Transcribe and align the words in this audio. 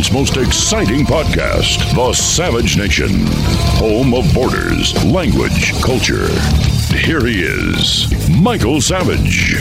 world's 0.00 0.12
most 0.12 0.36
exciting 0.38 1.04
podcast, 1.04 1.94
The 1.94 2.14
Savage 2.14 2.78
Nation, 2.78 3.10
home 3.76 4.14
of 4.14 4.32
borders, 4.32 4.94
language, 5.04 5.72
culture. 5.82 6.26
Here 6.96 7.26
he 7.26 7.42
is, 7.42 8.08
Michael 8.30 8.80
Savage. 8.80 9.56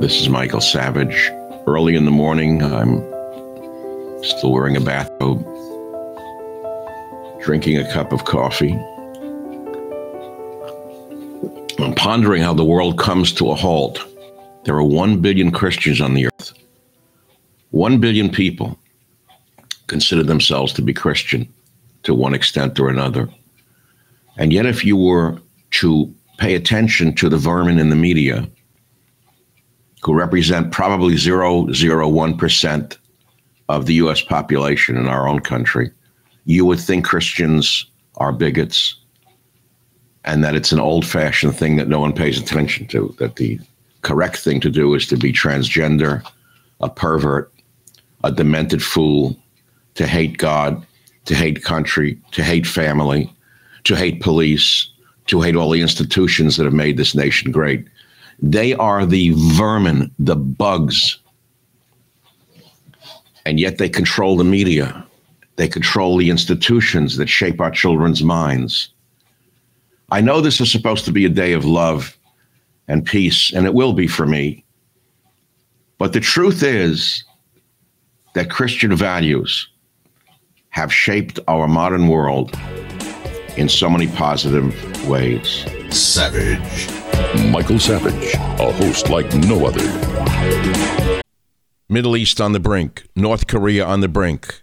This 0.00 0.20
is 0.20 0.28
Michael 0.28 0.60
Savage. 0.60 1.30
Early 1.66 1.96
in 1.96 2.04
the 2.04 2.10
morning, 2.10 2.62
I'm 2.62 3.00
still 4.22 4.52
wearing 4.52 4.76
a 4.76 4.80
bathrobe, 4.80 5.42
drinking 7.40 7.78
a 7.78 7.92
cup 7.92 8.12
of 8.12 8.24
coffee. 8.24 8.72
I'm 11.78 11.94
pondering 11.94 12.42
how 12.42 12.54
the 12.54 12.64
world 12.64 12.98
comes 12.98 13.32
to 13.34 13.50
a 13.50 13.54
halt. 13.54 14.04
There 14.64 14.74
are 14.74 14.82
1 14.82 15.20
billion 15.20 15.50
Christians 15.50 16.00
on 16.00 16.14
the 16.14 16.26
earth. 16.26 16.52
1 17.70 18.00
billion 18.00 18.28
people 18.30 18.78
consider 19.86 20.22
themselves 20.22 20.72
to 20.74 20.82
be 20.82 20.92
Christian 20.92 21.52
to 22.02 22.14
one 22.14 22.34
extent 22.34 22.78
or 22.78 22.88
another. 22.88 23.28
And 24.36 24.52
yet, 24.52 24.66
if 24.66 24.84
you 24.84 24.96
were 24.96 25.40
to 25.72 26.14
pay 26.38 26.54
attention 26.54 27.14
to 27.16 27.28
the 27.28 27.36
vermin 27.36 27.78
in 27.78 27.90
the 27.90 27.96
media, 27.96 28.48
who 30.02 30.14
represent 30.14 30.72
probably 30.72 31.14
0.01% 31.14 32.98
of 33.68 33.86
the 33.86 33.94
US 33.94 34.22
population 34.22 34.96
in 34.96 35.06
our 35.06 35.28
own 35.28 35.40
country, 35.40 35.90
you 36.48 36.64
would 36.64 36.80
think 36.80 37.04
Christians 37.04 37.84
are 38.16 38.32
bigots 38.32 38.96
and 40.24 40.42
that 40.42 40.54
it's 40.54 40.72
an 40.72 40.80
old 40.80 41.06
fashioned 41.06 41.54
thing 41.54 41.76
that 41.76 41.88
no 41.88 42.00
one 42.00 42.14
pays 42.14 42.40
attention 42.40 42.86
to, 42.86 43.14
that 43.18 43.36
the 43.36 43.60
correct 44.00 44.38
thing 44.38 44.58
to 44.60 44.70
do 44.70 44.94
is 44.94 45.06
to 45.08 45.16
be 45.18 45.30
transgender, 45.30 46.26
a 46.80 46.88
pervert, 46.88 47.52
a 48.24 48.32
demented 48.32 48.82
fool, 48.82 49.36
to 49.94 50.06
hate 50.06 50.38
God, 50.38 50.86
to 51.26 51.34
hate 51.34 51.62
country, 51.62 52.18
to 52.32 52.42
hate 52.42 52.66
family, 52.66 53.30
to 53.84 53.94
hate 53.94 54.22
police, 54.22 54.90
to 55.26 55.42
hate 55.42 55.54
all 55.54 55.70
the 55.70 55.82
institutions 55.82 56.56
that 56.56 56.64
have 56.64 56.72
made 56.72 56.96
this 56.96 57.14
nation 57.14 57.52
great. 57.52 57.86
They 58.40 58.72
are 58.72 59.04
the 59.04 59.34
vermin, 59.36 60.10
the 60.18 60.36
bugs. 60.36 61.18
And 63.44 63.60
yet 63.60 63.76
they 63.76 63.90
control 63.90 64.38
the 64.38 64.44
media. 64.44 65.04
They 65.58 65.66
control 65.66 66.16
the 66.16 66.30
institutions 66.30 67.16
that 67.16 67.28
shape 67.28 67.60
our 67.60 67.72
children's 67.72 68.22
minds. 68.22 68.90
I 70.08 70.20
know 70.20 70.40
this 70.40 70.60
is 70.60 70.70
supposed 70.70 71.04
to 71.06 71.12
be 71.12 71.24
a 71.24 71.28
day 71.28 71.52
of 71.52 71.64
love 71.64 72.16
and 72.86 73.04
peace, 73.04 73.52
and 73.52 73.66
it 73.66 73.74
will 73.74 73.92
be 73.92 74.06
for 74.06 74.24
me. 74.24 74.64
But 75.98 76.12
the 76.12 76.20
truth 76.20 76.62
is 76.62 77.24
that 78.34 78.50
Christian 78.50 78.94
values 78.94 79.68
have 80.68 80.94
shaped 80.94 81.40
our 81.48 81.66
modern 81.66 82.06
world 82.06 82.56
in 83.56 83.68
so 83.68 83.90
many 83.90 84.06
positive 84.06 85.08
ways. 85.08 85.66
Savage. 85.90 86.88
Michael 87.50 87.80
Savage, 87.80 88.34
a 88.34 88.72
host 88.74 89.10
like 89.10 89.34
no 89.34 89.66
other. 89.66 91.20
Middle 91.88 92.16
East 92.16 92.40
on 92.40 92.52
the 92.52 92.60
brink, 92.60 93.08
North 93.16 93.48
Korea 93.48 93.84
on 93.84 94.02
the 94.02 94.08
brink. 94.08 94.62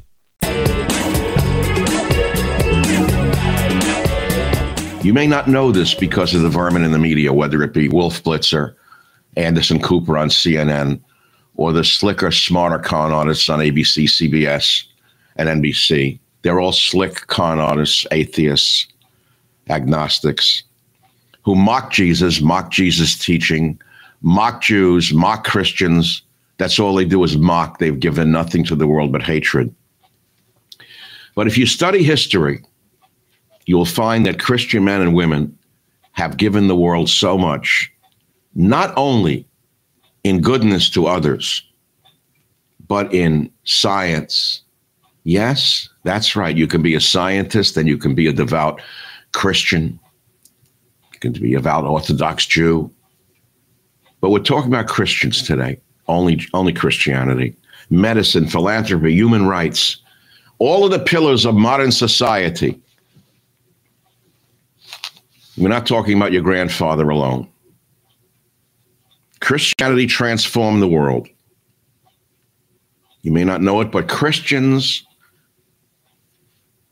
You 5.03 5.13
may 5.13 5.25
not 5.25 5.47
know 5.47 5.71
this 5.71 5.95
because 5.95 6.35
of 6.35 6.43
the 6.43 6.49
vermin 6.49 6.83
in 6.83 6.91
the 6.91 6.99
media, 6.99 7.33
whether 7.33 7.63
it 7.63 7.73
be 7.73 7.89
Wolf 7.89 8.23
Blitzer, 8.23 8.75
Anderson 9.35 9.81
Cooper 9.81 10.15
on 10.15 10.29
CNN, 10.29 11.01
or 11.55 11.73
the 11.73 11.83
slicker, 11.83 12.29
smarter 12.29 12.77
con 12.77 13.11
artists 13.11 13.49
on 13.49 13.59
ABC, 13.59 14.05
CBS, 14.05 14.83
and 15.37 15.49
NBC. 15.49 16.19
They're 16.43 16.59
all 16.59 16.71
slick 16.71 17.25
con 17.27 17.59
artists, 17.59 18.05
atheists, 18.11 18.87
agnostics, 19.69 20.61
who 21.43 21.55
mock 21.55 21.91
Jesus, 21.91 22.39
mock 22.39 22.69
Jesus' 22.69 23.17
teaching, 23.17 23.81
mock 24.21 24.61
Jews, 24.61 25.11
mock 25.11 25.43
Christians. 25.43 26.21
That's 26.57 26.77
all 26.77 26.93
they 26.93 27.05
do 27.05 27.23
is 27.23 27.37
mock. 27.37 27.79
They've 27.79 27.99
given 27.99 28.31
nothing 28.31 28.63
to 28.65 28.75
the 28.75 28.85
world 28.85 29.11
but 29.11 29.23
hatred. 29.23 29.73
But 31.33 31.47
if 31.47 31.57
you 31.57 31.65
study 31.65 32.03
history, 32.03 32.63
you 33.71 33.77
will 33.77 33.85
find 33.85 34.25
that 34.25 34.37
Christian 34.37 34.83
men 34.83 34.99
and 34.99 35.13
women 35.13 35.57
have 36.11 36.35
given 36.35 36.67
the 36.67 36.75
world 36.75 37.07
so 37.07 37.37
much, 37.37 37.89
not 38.53 38.93
only 38.97 39.47
in 40.25 40.41
goodness 40.41 40.89
to 40.89 41.07
others, 41.07 41.63
but 42.89 43.13
in 43.13 43.49
science. 43.63 44.63
Yes, 45.23 45.87
that's 46.03 46.35
right. 46.35 46.57
You 46.57 46.67
can 46.67 46.81
be 46.81 46.95
a 46.95 46.99
scientist 46.99 47.77
and 47.77 47.87
you 47.87 47.97
can 47.97 48.13
be 48.13 48.27
a 48.27 48.33
devout 48.33 48.81
Christian. 49.31 49.97
You 51.13 51.19
can 51.21 51.31
be 51.31 51.53
a 51.53 51.59
devout 51.59 51.85
Orthodox 51.85 52.45
Jew. 52.45 52.91
But 54.19 54.31
we're 54.31 54.39
talking 54.39 54.67
about 54.67 54.89
Christians 54.89 55.43
today, 55.43 55.79
only, 56.09 56.45
only 56.53 56.73
Christianity, 56.73 57.55
medicine, 57.89 58.47
philanthropy, 58.47 59.13
human 59.13 59.47
rights, 59.47 59.95
all 60.59 60.83
of 60.83 60.91
the 60.91 60.99
pillars 60.99 61.45
of 61.45 61.55
modern 61.55 61.93
society 61.93 62.77
we're 65.61 65.69
not 65.69 65.85
talking 65.85 66.17
about 66.17 66.31
your 66.31 66.41
grandfather 66.41 67.09
alone. 67.09 67.47
Christianity 69.41 70.07
transformed 70.07 70.81
the 70.81 70.87
world. 70.87 71.27
You 73.21 73.31
may 73.31 73.43
not 73.43 73.61
know 73.61 73.79
it, 73.81 73.91
but 73.91 74.09
Christians 74.09 75.05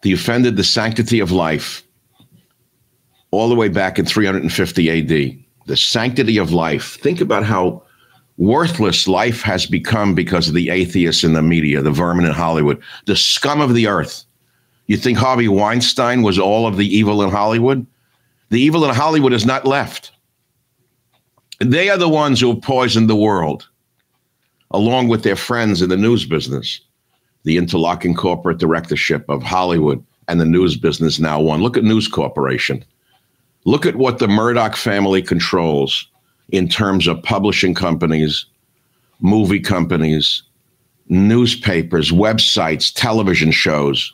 they 0.01 0.11
offended 0.11 0.55
the 0.55 0.63
sanctity 0.63 1.19
of 1.19 1.31
life 1.31 1.83
all 3.31 3.49
the 3.49 3.55
way 3.55 3.67
back 3.67 3.99
in 3.99 4.05
350 4.05 4.89
AD. 4.89 5.43
The 5.65 5.77
sanctity 5.77 6.37
of 6.37 6.51
life. 6.51 6.97
Think 7.01 7.21
about 7.21 7.43
how 7.43 7.83
worthless 8.37 9.07
life 9.07 9.41
has 9.41 9.65
become 9.65 10.15
because 10.15 10.47
of 10.47 10.53
the 10.53 10.69
atheists 10.69 11.23
in 11.23 11.33
the 11.33 11.41
media, 11.41 11.81
the 11.81 11.91
vermin 11.91 12.25
in 12.25 12.31
Hollywood, 12.31 12.81
the 13.05 13.15
scum 13.15 13.61
of 13.61 13.73
the 13.73 13.87
earth. 13.87 14.23
You 14.87 14.97
think 14.97 15.17
Harvey 15.17 15.47
Weinstein 15.47 16.21
was 16.21 16.39
all 16.39 16.65
of 16.65 16.77
the 16.77 16.87
evil 16.87 17.21
in 17.21 17.29
Hollywood? 17.29 17.85
The 18.49 18.59
evil 18.59 18.83
in 18.85 18.95
Hollywood 18.95 19.33
is 19.33 19.45
not 19.45 19.65
left. 19.65 20.11
They 21.59 21.89
are 21.89 21.97
the 21.97 22.09
ones 22.09 22.39
who 22.39 22.53
have 22.53 22.61
poisoned 22.61 23.09
the 23.09 23.15
world, 23.15 23.67
along 24.71 25.07
with 25.07 25.23
their 25.23 25.35
friends 25.35 25.81
in 25.81 25.89
the 25.89 25.97
news 25.97 26.25
business, 26.25 26.81
the 27.43 27.57
interlocking 27.57 28.15
corporate 28.15 28.57
directorship 28.57 29.25
of 29.29 29.43
Hollywood 29.43 30.03
and 30.27 30.39
the 30.39 30.45
news 30.45 30.77
business 30.77 31.19
now 31.19 31.39
one. 31.39 31.61
Look 31.61 31.77
at 31.77 31.83
News 31.83 32.07
Corporation. 32.07 32.83
Look 33.65 33.85
at 33.85 33.97
what 33.97 34.19
the 34.19 34.27
Murdoch 34.27 34.75
family 34.75 35.21
controls 35.21 36.07
in 36.49 36.69
terms 36.69 37.07
of 37.07 37.21
publishing 37.23 37.73
companies, 37.73 38.45
movie 39.19 39.59
companies, 39.59 40.43
newspapers, 41.09 42.11
websites, 42.11 42.93
television 42.93 43.51
shows. 43.51 44.13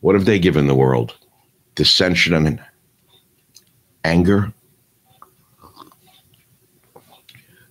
What 0.00 0.14
have 0.14 0.24
they 0.24 0.38
given 0.38 0.66
the 0.66 0.74
world? 0.74 1.16
Dissension 1.74 2.34
and 2.34 2.62
anger, 4.04 4.52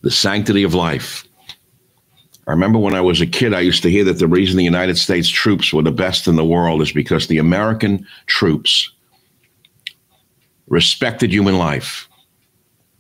the 0.02 0.12
sanctity 0.12 0.64
of 0.64 0.74
life. 0.74 1.28
I 2.46 2.52
remember 2.52 2.78
when 2.78 2.96
I 2.96 3.02
was 3.02 3.22
a 3.22 3.26
kid, 3.26 3.54
I 3.54 3.62
used 3.62 3.84
to 3.84 3.90
hear 3.90 4.04
that 4.04 4.20
the 4.20 4.28
reason 4.28 4.58
the 4.58 4.64
United 4.64 4.98
States 4.98 5.30
troops 5.30 5.72
were 5.72 5.82
the 5.82 5.92
best 5.92 6.28
in 6.28 6.36
the 6.36 6.44
world 6.44 6.82
is 6.82 6.92
because 6.92 7.28
the 7.28 7.38
American 7.38 8.06
troops 8.26 8.92
respected 10.68 11.32
human 11.32 11.58
life, 11.58 12.10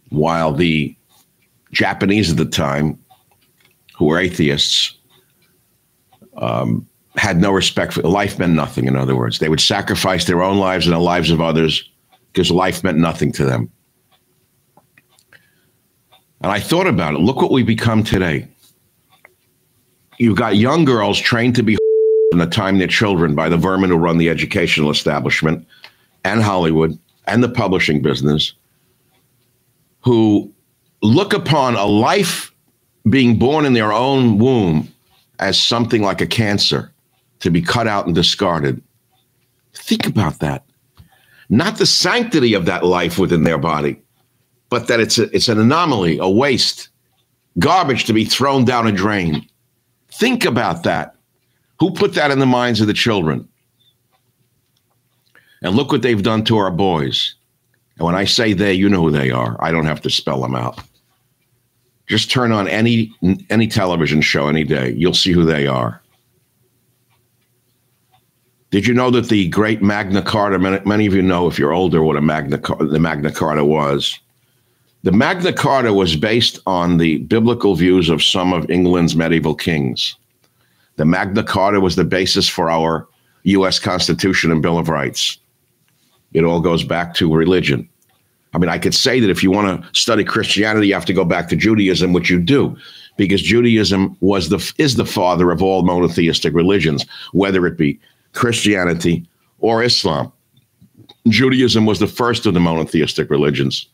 while 0.09 0.53
the 0.53 0.95
Japanese 1.73 2.31
at 2.31 2.37
the 2.37 2.45
time, 2.45 2.97
who 3.97 4.05
were 4.05 4.19
atheists, 4.19 4.97
um, 6.37 6.87
had 7.15 7.39
no 7.39 7.51
respect 7.51 7.93
for 7.93 8.01
life 8.01 8.39
meant 8.39 8.53
nothing 8.53 8.85
in 8.87 8.95
other 8.95 9.15
words. 9.15 9.39
They 9.39 9.49
would 9.49 9.61
sacrifice 9.61 10.25
their 10.25 10.41
own 10.41 10.57
lives 10.57 10.87
and 10.87 10.95
the 10.95 10.99
lives 10.99 11.29
of 11.29 11.41
others 11.41 11.89
because 12.31 12.49
life 12.49 12.83
meant 12.83 12.97
nothing 12.97 13.31
to 13.33 13.45
them. 13.45 13.71
And 16.41 16.51
i 16.51 16.59
thought 16.59 16.87
about 16.87 17.13
it. 17.13 17.19
Look 17.19 17.37
what 17.37 17.51
we 17.51 17.63
become 17.63 18.03
today. 18.03 18.47
You've 20.17 20.37
got 20.37 20.57
young 20.57 20.85
girls 20.85 21.19
trained 21.19 21.55
to 21.55 21.63
be 21.63 21.77
in 22.31 22.39
the 22.39 22.47
time 22.47 22.79
their 22.79 22.87
children 22.87 23.35
by 23.35 23.47
the 23.47 23.57
vermin 23.57 23.91
who 23.91 23.95
run 23.95 24.17
the 24.17 24.29
educational 24.29 24.89
establishment 24.89 25.67
and 26.23 26.41
hollywood 26.41 26.97
and 27.27 27.43
the 27.43 27.49
publishing 27.49 28.01
business 28.01 28.53
who 30.01 30.51
look 31.03 31.33
upon 31.33 31.75
a 31.75 31.85
life 31.85 32.51
being 33.09 33.37
born 33.37 33.65
in 33.65 33.73
their 33.73 33.93
own 33.93 34.39
womb 34.39 34.91
as 35.39 35.59
something 35.59 36.01
like 36.01 36.21
a 36.21 36.25
cancer 36.25 36.92
to 37.43 37.51
be 37.51 37.61
cut 37.61 37.87
out 37.87 38.05
and 38.05 38.15
discarded. 38.15 38.81
Think 39.73 40.07
about 40.07 40.39
that. 40.39 40.63
Not 41.49 41.77
the 41.77 41.85
sanctity 41.85 42.53
of 42.53 42.65
that 42.65 42.85
life 42.85 43.19
within 43.19 43.43
their 43.43 43.57
body, 43.57 44.01
but 44.69 44.87
that 44.87 45.01
it's 45.01 45.19
a, 45.19 45.23
it's 45.35 45.49
an 45.49 45.59
anomaly, 45.59 46.17
a 46.19 46.29
waste, 46.29 46.87
garbage 47.59 48.05
to 48.05 48.13
be 48.13 48.23
thrown 48.23 48.63
down 48.63 48.87
a 48.87 48.93
drain. 48.93 49.45
Think 50.09 50.45
about 50.45 50.83
that. 50.83 51.15
Who 51.81 51.91
put 51.91 52.13
that 52.13 52.31
in 52.31 52.39
the 52.39 52.45
minds 52.45 52.79
of 52.79 52.87
the 52.87 52.93
children? 52.93 53.47
And 55.61 55.75
look 55.75 55.91
what 55.91 56.01
they've 56.01 56.23
done 56.23 56.45
to 56.45 56.57
our 56.57 56.71
boys. 56.71 57.35
And 57.97 58.05
when 58.05 58.15
I 58.15 58.23
say 58.23 58.53
they, 58.53 58.73
you 58.73 58.87
know 58.87 59.01
who 59.01 59.11
they 59.11 59.31
are. 59.31 59.57
I 59.59 59.71
don't 59.71 59.85
have 59.85 60.01
to 60.03 60.09
spell 60.09 60.41
them 60.41 60.55
out. 60.55 60.79
Just 62.07 62.31
turn 62.31 62.53
on 62.53 62.67
any 62.69 63.13
any 63.49 63.67
television 63.67 64.21
show 64.21 64.47
any 64.47 64.63
day. 64.63 64.93
You'll 64.93 65.13
see 65.13 65.31
who 65.31 65.45
they 65.45 65.67
are. 65.67 66.02
Did 68.73 68.87
you 68.87 68.95
know 68.95 69.11
that 69.11 69.29
the 69.29 69.49
great 69.49 69.83
Magna 69.83 70.23
Carta, 70.23 70.57
many, 70.57 70.79
many 70.83 71.05
of 71.05 71.13
you 71.13 71.21
know 71.21 71.47
if 71.47 71.59
you're 71.59 71.73
older 71.73 72.01
what 72.01 72.15
a 72.15 72.21
Magna, 72.21 72.57
the 72.79 72.97
Magna 72.99 73.31
Carta 73.31 73.63
was. 73.63 74.19
The 75.03 75.11
Magna 75.11 75.53
Carta 75.53 75.93
was 75.93 76.15
based 76.15 76.57
on 76.65 76.97
the 76.97 77.19
biblical 77.19 77.75
views 77.75 78.09
of 78.09 78.23
some 78.23 78.51
of 78.51 78.67
England's 78.71 79.15
medieval 79.15 79.53
kings. 79.53 80.15
The 80.95 81.05
Magna 81.05 81.43
Carta 81.43 81.81
was 81.81 81.95
the 81.95 82.03
basis 82.03 82.49
for 82.49 82.71
our 82.71 83.07
U.S. 83.43 83.77
Constitution 83.77 84.51
and 84.51 84.63
Bill 84.63 84.79
of 84.79 84.89
Rights. 84.89 85.37
It 86.33 86.43
all 86.43 86.59
goes 86.59 86.83
back 86.83 87.13
to 87.13 87.31
religion. 87.31 87.87
I 88.55 88.57
mean, 88.57 88.71
I 88.71 88.79
could 88.79 88.95
say 88.95 89.19
that 89.19 89.29
if 89.29 89.43
you 89.43 89.51
want 89.51 89.83
to 89.83 89.87
study 89.95 90.23
Christianity, 90.23 90.87
you 90.87 90.95
have 90.95 91.05
to 91.05 91.13
go 91.13 91.25
back 91.25 91.47
to 91.49 91.55
Judaism, 91.55 92.11
which 92.11 92.31
you 92.31 92.39
do, 92.39 92.75
because 93.17 93.43
Judaism 93.43 94.17
was 94.21 94.49
the 94.49 94.73
is 94.79 94.95
the 94.95 95.05
father 95.05 95.51
of 95.51 95.61
all 95.61 95.83
monotheistic 95.83 96.55
religions, 96.55 97.05
whether 97.33 97.67
it 97.67 97.77
be 97.77 97.99
Christianity, 98.33 99.25
or 99.59 99.83
Islam. 99.83 100.31
Judaism 101.27 101.85
was 101.85 101.99
the 101.99 102.07
first 102.07 102.45
of 102.45 102.53
the 102.53 102.59
monotheistic 102.59 103.29
religions, 103.29 103.87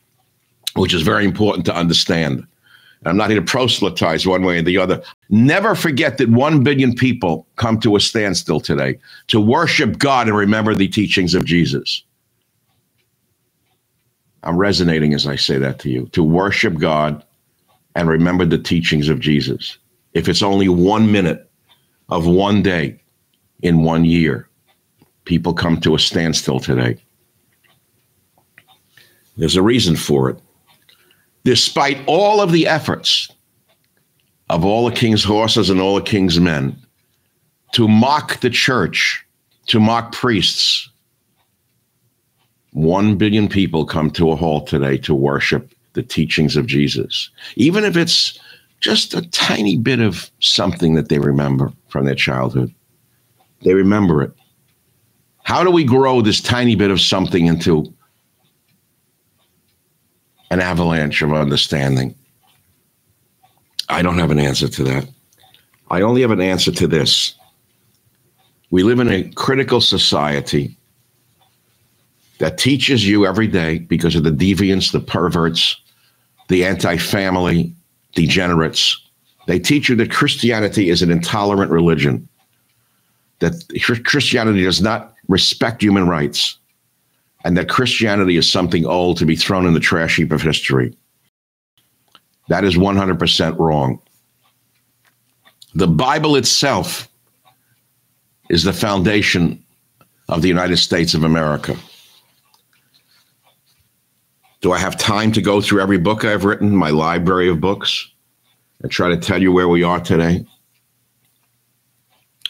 which 0.76 0.94
is 0.94 1.02
very 1.04 1.26
important 1.26 1.66
to 1.68 1.76
understand. 1.76 2.46
I'm 3.06 3.18
not 3.18 3.30
here 3.30 3.40
to 3.40 3.46
proselytize 3.46 4.28
one 4.28 4.44
way 4.44 4.60
or 4.60 4.62
the 4.62 4.78
other. 4.78 5.02
Never 5.30 5.76
forget 5.76 6.18
that 6.18 6.30
1 6.30 6.64
billion 6.64 6.96
people 6.96 7.48
come 7.56 7.80
to 7.82 7.96
a 7.96 8.00
standstill 8.00 8.60
today 8.60 9.00
to 9.28 9.40
worship 9.40 10.00
God 10.00 10.28
and 10.28 10.36
remember 10.36 10.76
the 10.76 10.88
teachings 10.88 11.34
of 11.34 11.46
Jesus. 11.46 12.04
I'm 14.44 14.58
resonating 14.58 15.14
as 15.14 15.28
I 15.28 15.36
say 15.36 15.58
that 15.58 15.80
to 15.80 15.90
you 15.90 16.08
to 16.14 16.24
worship 16.24 16.78
God 16.78 17.24
and 17.96 18.10
remember 18.10 18.46
the 18.46 18.58
teachings 18.58 19.10
of 19.10 19.20
Jesus. 19.20 19.78
If 20.14 20.28
it's 20.28 20.42
only 20.42 20.70
one 20.70 21.12
minute 21.12 21.50
of 22.10 22.26
one 22.26 22.62
day, 22.62 23.02
in 23.62 23.84
one 23.84 24.06
year. 24.06 24.48
People 25.26 25.54
come 25.54 25.80
to 25.82 25.96
a 25.96 26.00
standstill 26.00 26.60
today. 26.60 26.98
There's 29.38 29.56
a 29.56 29.62
reason 29.62 29.96
for 29.96 30.30
it. 30.30 30.40
Despite 31.44 31.98
all 32.08 32.42
of 32.42 32.52
the 32.52 32.68
efforts 32.68 33.30
of 34.50 34.66
all 34.66 34.86
the 34.86 34.96
king's 34.96 35.24
horses 35.24 35.70
and 35.70 35.80
all 35.80 35.96
the 35.96 36.02
king's 36.02 36.40
men 36.40 36.76
to 37.74 37.88
mock 37.88 38.40
the 38.42 38.50
church, 38.50 39.26
to 39.68 39.80
mock 39.80 40.12
priests, 40.12 40.90
one 42.72 43.18
billion 43.18 43.48
people 43.48 43.86
come 43.86 44.12
to 44.12 44.32
a 44.32 44.36
halt 44.36 44.68
today 44.68 44.98
to 44.98 45.14
worship 45.14 45.74
the 45.94 46.04
teachings 46.04 46.56
of 46.56 46.66
Jesus, 46.66 47.30
even 47.56 47.84
if 47.84 47.96
it's 47.96 48.40
just 48.80 49.14
a 49.14 49.28
tiny 49.30 49.78
bit 49.78 50.00
of 50.00 50.30
something 50.40 50.96
that 50.96 51.10
they 51.10 51.20
remember 51.20 51.72
from 51.88 52.06
their 52.06 52.16
childhood. 52.16 52.74
They 53.62 53.74
remember 53.74 54.22
it. 54.22 54.32
How 55.44 55.64
do 55.64 55.72
we 55.72 55.84
grow 55.84 56.22
this 56.22 56.42
tiny 56.42 56.76
bit 56.76 56.92
of 56.92 57.02
something 57.02 57.48
into 57.48 57.92
an 60.52 60.62
avalanche 60.62 61.22
of 61.22 61.34
understanding? 61.34 62.16
I 63.90 64.02
don't 64.02 64.20
have 64.20 64.32
an 64.32 64.40
answer 64.40 64.68
to 64.68 64.84
that. 64.84 65.10
I 65.90 66.02
only 66.02 66.22
have 66.22 66.32
an 66.32 66.42
answer 66.42 66.72
to 66.72 66.88
this. 66.88 67.34
We 68.70 68.84
live 68.84 69.00
in 69.00 69.10
a 69.10 69.24
critical 69.32 69.82
society 69.82 70.78
that 72.38 72.60
teaches 72.60 73.08
you 73.08 73.26
every 73.26 73.48
day 73.48 73.80
because 73.80 74.16
of 74.16 74.24
the 74.24 74.32
deviants, 74.32 74.92
the 74.92 75.00
perverts, 75.00 75.82
the 76.48 76.64
anti 76.64 76.98
family 76.98 77.74
degenerates. 78.14 79.02
They 79.48 79.58
teach 79.58 79.90
you 79.90 79.96
that 79.96 80.12
Christianity 80.12 80.92
is 80.92 81.02
an 81.02 81.10
intolerant 81.10 81.72
religion 81.72 82.29
that 83.40 83.64
Christianity 84.06 84.64
does 84.64 84.82
not 84.82 85.16
respect 85.28 85.82
human 85.82 86.08
rights 86.08 86.58
and 87.46 87.58
that 87.58 87.70
Christianity 87.70 88.36
is 88.36 88.52
something 88.52 88.86
old 88.86 89.18
to 89.18 89.26
be 89.26 89.36
thrown 89.36 89.66
in 89.66 89.74
the 89.74 89.80
trash 89.80 90.18
heap 90.18 90.32
of 90.32 90.42
history. 90.42 90.96
That 92.50 92.64
is 92.64 92.76
100% 92.76 93.60
wrong. 93.60 94.02
The 95.76 95.88
Bible 95.88 96.36
itself 96.36 97.08
is 98.50 98.64
the 98.64 98.74
foundation 98.74 99.64
of 100.28 100.42
the 100.42 100.48
United 100.48 100.78
States 100.78 101.14
of 101.14 101.24
America. 101.24 101.76
Do 104.62 104.74
I 104.74 104.80
have 104.80 104.98
time 104.98 105.32
to 105.32 105.42
go 105.42 105.62
through 105.62 105.82
every 105.82 105.98
book 105.98 106.26
I've 106.26 106.44
written, 106.44 106.76
my 106.76 106.90
library 106.90 107.48
of 107.48 107.62
books, 107.62 108.10
and 108.82 108.92
try 108.92 109.10
to 109.10 109.18
tell 109.18 109.42
you 109.42 109.54
where 109.54 109.70
we 109.70 109.84
are 109.84 110.02
today? 110.02 110.46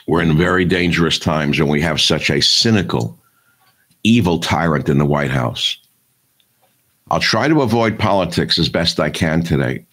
We're 0.09 0.23
in 0.23 0.35
very 0.35 0.65
dangerous 0.65 1.19
times 1.19 1.59
and 1.59 1.69
we 1.69 1.81
have 1.81 2.01
such 2.01 2.31
a 2.31 2.41
cynical, 2.41 3.15
evil 4.01 4.39
tyrant 4.39 4.89
in 4.89 4.97
the 4.97 5.05
White 5.05 5.29
House. 5.29 5.77
I'll 7.11 7.19
try 7.19 7.47
to 7.47 7.61
avoid 7.61 7.99
politics 7.99 8.57
as 8.57 8.69
best 8.69 8.99
I 8.99 9.11
can 9.11 9.43
today, 9.43 9.85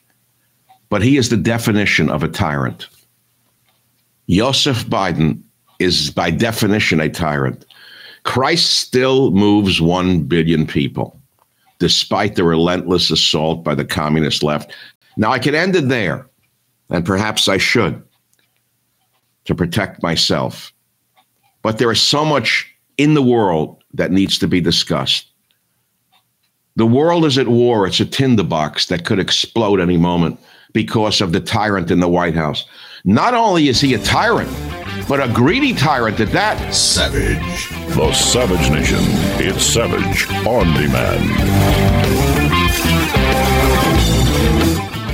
but 0.88 1.02
he 1.02 1.18
is 1.18 1.28
the 1.28 1.36
definition 1.36 2.08
of 2.08 2.22
a 2.22 2.28
tyrant. 2.28 2.88
Joseph 4.26 4.86
Biden 4.86 5.42
is 5.80 6.08
by 6.08 6.30
definition 6.30 6.98
a 6.98 7.10
tyrant. 7.10 7.66
Christ 8.22 8.70
still 8.70 9.32
moves 9.32 9.82
1 9.82 10.22
billion 10.22 10.66
people, 10.66 11.20
despite 11.78 12.36
the 12.36 12.44
relentless 12.44 13.10
assault 13.10 13.62
by 13.62 13.74
the 13.74 13.84
communist 13.84 14.42
left. 14.42 14.72
Now, 15.18 15.30
I 15.30 15.38
could 15.38 15.54
end 15.54 15.76
it 15.76 15.90
there, 15.90 16.26
and 16.88 17.04
perhaps 17.04 17.48
I 17.48 17.58
should 17.58 18.02
to 19.46 19.54
protect 19.54 20.02
myself. 20.02 20.72
But 21.62 21.78
there 21.78 21.90
is 21.90 22.00
so 22.00 22.24
much 22.24 22.72
in 22.98 23.14
the 23.14 23.22
world 23.22 23.82
that 23.94 24.12
needs 24.12 24.38
to 24.38 24.48
be 24.48 24.60
discussed. 24.60 25.26
The 26.76 26.86
world 26.86 27.24
is 27.24 27.38
at 27.38 27.48
war. 27.48 27.86
It's 27.86 28.00
a 28.00 28.04
tinderbox 28.04 28.86
that 28.86 29.04
could 29.06 29.18
explode 29.18 29.80
any 29.80 29.96
moment 29.96 30.38
because 30.72 31.20
of 31.22 31.32
the 31.32 31.40
tyrant 31.40 31.90
in 31.90 32.00
the 32.00 32.08
White 32.08 32.34
House. 32.34 32.66
Not 33.04 33.32
only 33.34 33.68
is 33.68 33.80
he 33.80 33.94
a 33.94 33.98
tyrant, 33.98 34.50
but 35.08 35.22
a 35.22 35.32
greedy 35.32 35.72
tyrant 35.72 36.20
at 36.20 36.32
that. 36.32 36.74
Savage. 36.74 37.70
The 37.94 38.12
Savage 38.12 38.70
Nation. 38.70 38.98
It's 39.40 39.64
Savage 39.64 40.28
on 40.46 40.66
demand. 40.74 42.35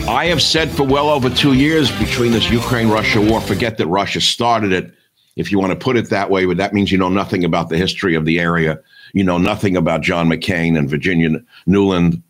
I 0.08 0.26
have 0.26 0.42
said 0.42 0.70
for 0.70 0.82
well 0.82 1.08
over 1.08 1.30
two 1.30 1.52
years 1.52 1.90
between 1.98 2.32
this 2.32 2.50
Ukraine 2.50 2.88
Russia 2.88 3.20
war, 3.20 3.40
forget 3.40 3.78
that 3.78 3.86
Russia 3.86 4.20
started 4.20 4.72
it, 4.72 4.92
if 5.36 5.52
you 5.52 5.58
want 5.58 5.70
to 5.70 5.78
put 5.78 5.96
it 5.96 6.10
that 6.10 6.28
way, 6.28 6.44
but 6.44 6.56
that 6.56 6.74
means 6.74 6.90
you 6.90 6.98
know 6.98 7.08
nothing 7.08 7.44
about 7.44 7.68
the 7.68 7.78
history 7.78 8.14
of 8.16 8.24
the 8.24 8.40
area. 8.40 8.80
You 9.12 9.22
know 9.22 9.38
nothing 9.38 9.76
about 9.76 10.02
John 10.02 10.28
McCain 10.28 10.76
and 10.76 10.90
Virginia 10.90 11.40
Nuland 11.68 12.20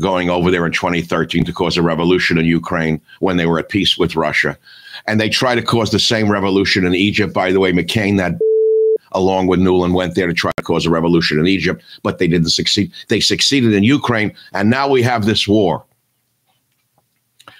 going 0.00 0.30
over 0.30 0.50
there 0.50 0.64
in 0.66 0.72
2013 0.72 1.44
to 1.44 1.52
cause 1.52 1.76
a 1.76 1.82
revolution 1.82 2.38
in 2.38 2.46
Ukraine 2.46 3.00
when 3.20 3.36
they 3.36 3.46
were 3.46 3.58
at 3.58 3.68
peace 3.68 3.98
with 3.98 4.16
Russia. 4.16 4.58
And 5.06 5.20
they 5.20 5.28
try 5.28 5.54
to 5.54 5.62
cause 5.62 5.90
the 5.90 6.00
same 6.00 6.30
revolution 6.30 6.86
in 6.86 6.94
Egypt. 6.94 7.34
By 7.34 7.52
the 7.52 7.60
way, 7.60 7.72
McCain, 7.72 8.16
that 8.16 8.32
along 9.12 9.46
with 9.46 9.60
Nuland, 9.60 9.92
went 9.92 10.14
there 10.14 10.26
to 10.26 10.34
try 10.34 10.52
to 10.56 10.62
cause 10.62 10.86
a 10.86 10.90
revolution 10.90 11.38
in 11.38 11.46
Egypt, 11.46 11.82
but 12.02 12.18
they 12.18 12.26
didn't 12.26 12.50
succeed. 12.50 12.92
They 13.08 13.20
succeeded 13.20 13.74
in 13.74 13.84
Ukraine, 13.84 14.34
and 14.52 14.70
now 14.70 14.88
we 14.88 15.02
have 15.02 15.26
this 15.26 15.46
war. 15.46 15.84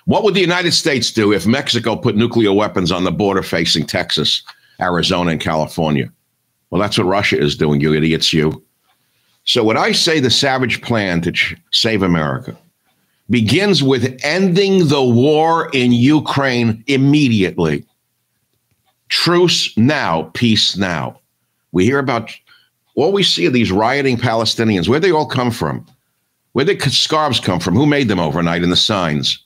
What 0.07 0.23
would 0.25 0.35
the 0.35 0.41
United 0.41 0.73
States 0.73 1.11
do 1.11 1.33
if 1.33 1.47
Mexico 1.47 1.97
put 1.97 2.17
nuclear 2.17 2.53
weapons 2.53 2.93
on 2.93 3.05
the 3.05 3.13
border 3.13 3.43
facing 3.43 3.87
Texas, 3.87 4.43
Arizona, 4.81 5.31
and 5.31 5.41
California? 5.41 6.11
Well, 6.71 6.81
that's 6.81 6.99
what 6.99 7.07
Russia 7.07 7.39
is 7.39 7.57
doing, 7.57 7.81
you 7.81 7.95
idiots, 7.95 8.33
you. 8.33 8.63
So, 9.45 9.63
when 9.63 9.77
I 9.77 9.93
say 9.93 10.21
the 10.21 10.31
savage 10.31 10.83
plan 10.83 11.21
to 11.23 11.33
ch- 11.33 11.57
save 11.71 12.03
America 12.03 12.57
begins 13.31 13.83
with 13.83 14.19
ending 14.23 14.89
the 14.89 15.03
war 15.03 15.71
in 15.73 15.93
Ukraine 15.93 16.85
immediately. 16.87 17.85
Truce 19.09 19.77
now, 19.77 20.31
peace 20.35 20.77
now. 20.77 21.19
We 21.73 21.85
hear 21.85 21.99
about 21.99 22.35
all 22.97 23.13
we 23.13 23.23
see 23.23 23.47
of 23.47 23.53
these 23.53 23.73
rioting 23.73 24.17
Palestinians. 24.17 24.89
Where 24.89 25.01
they 25.01 25.11
all 25.11 25.27
come 25.27 25.51
from? 25.51 25.87
Where 26.53 26.65
did 26.65 26.81
scarves 26.83 27.41
come 27.41 27.61
from? 27.61 27.75
Who 27.75 27.87
made 27.87 28.09
them 28.09 28.21
overnight 28.21 28.63
in 28.63 28.71
the 28.71 28.77
signs? 28.77 29.44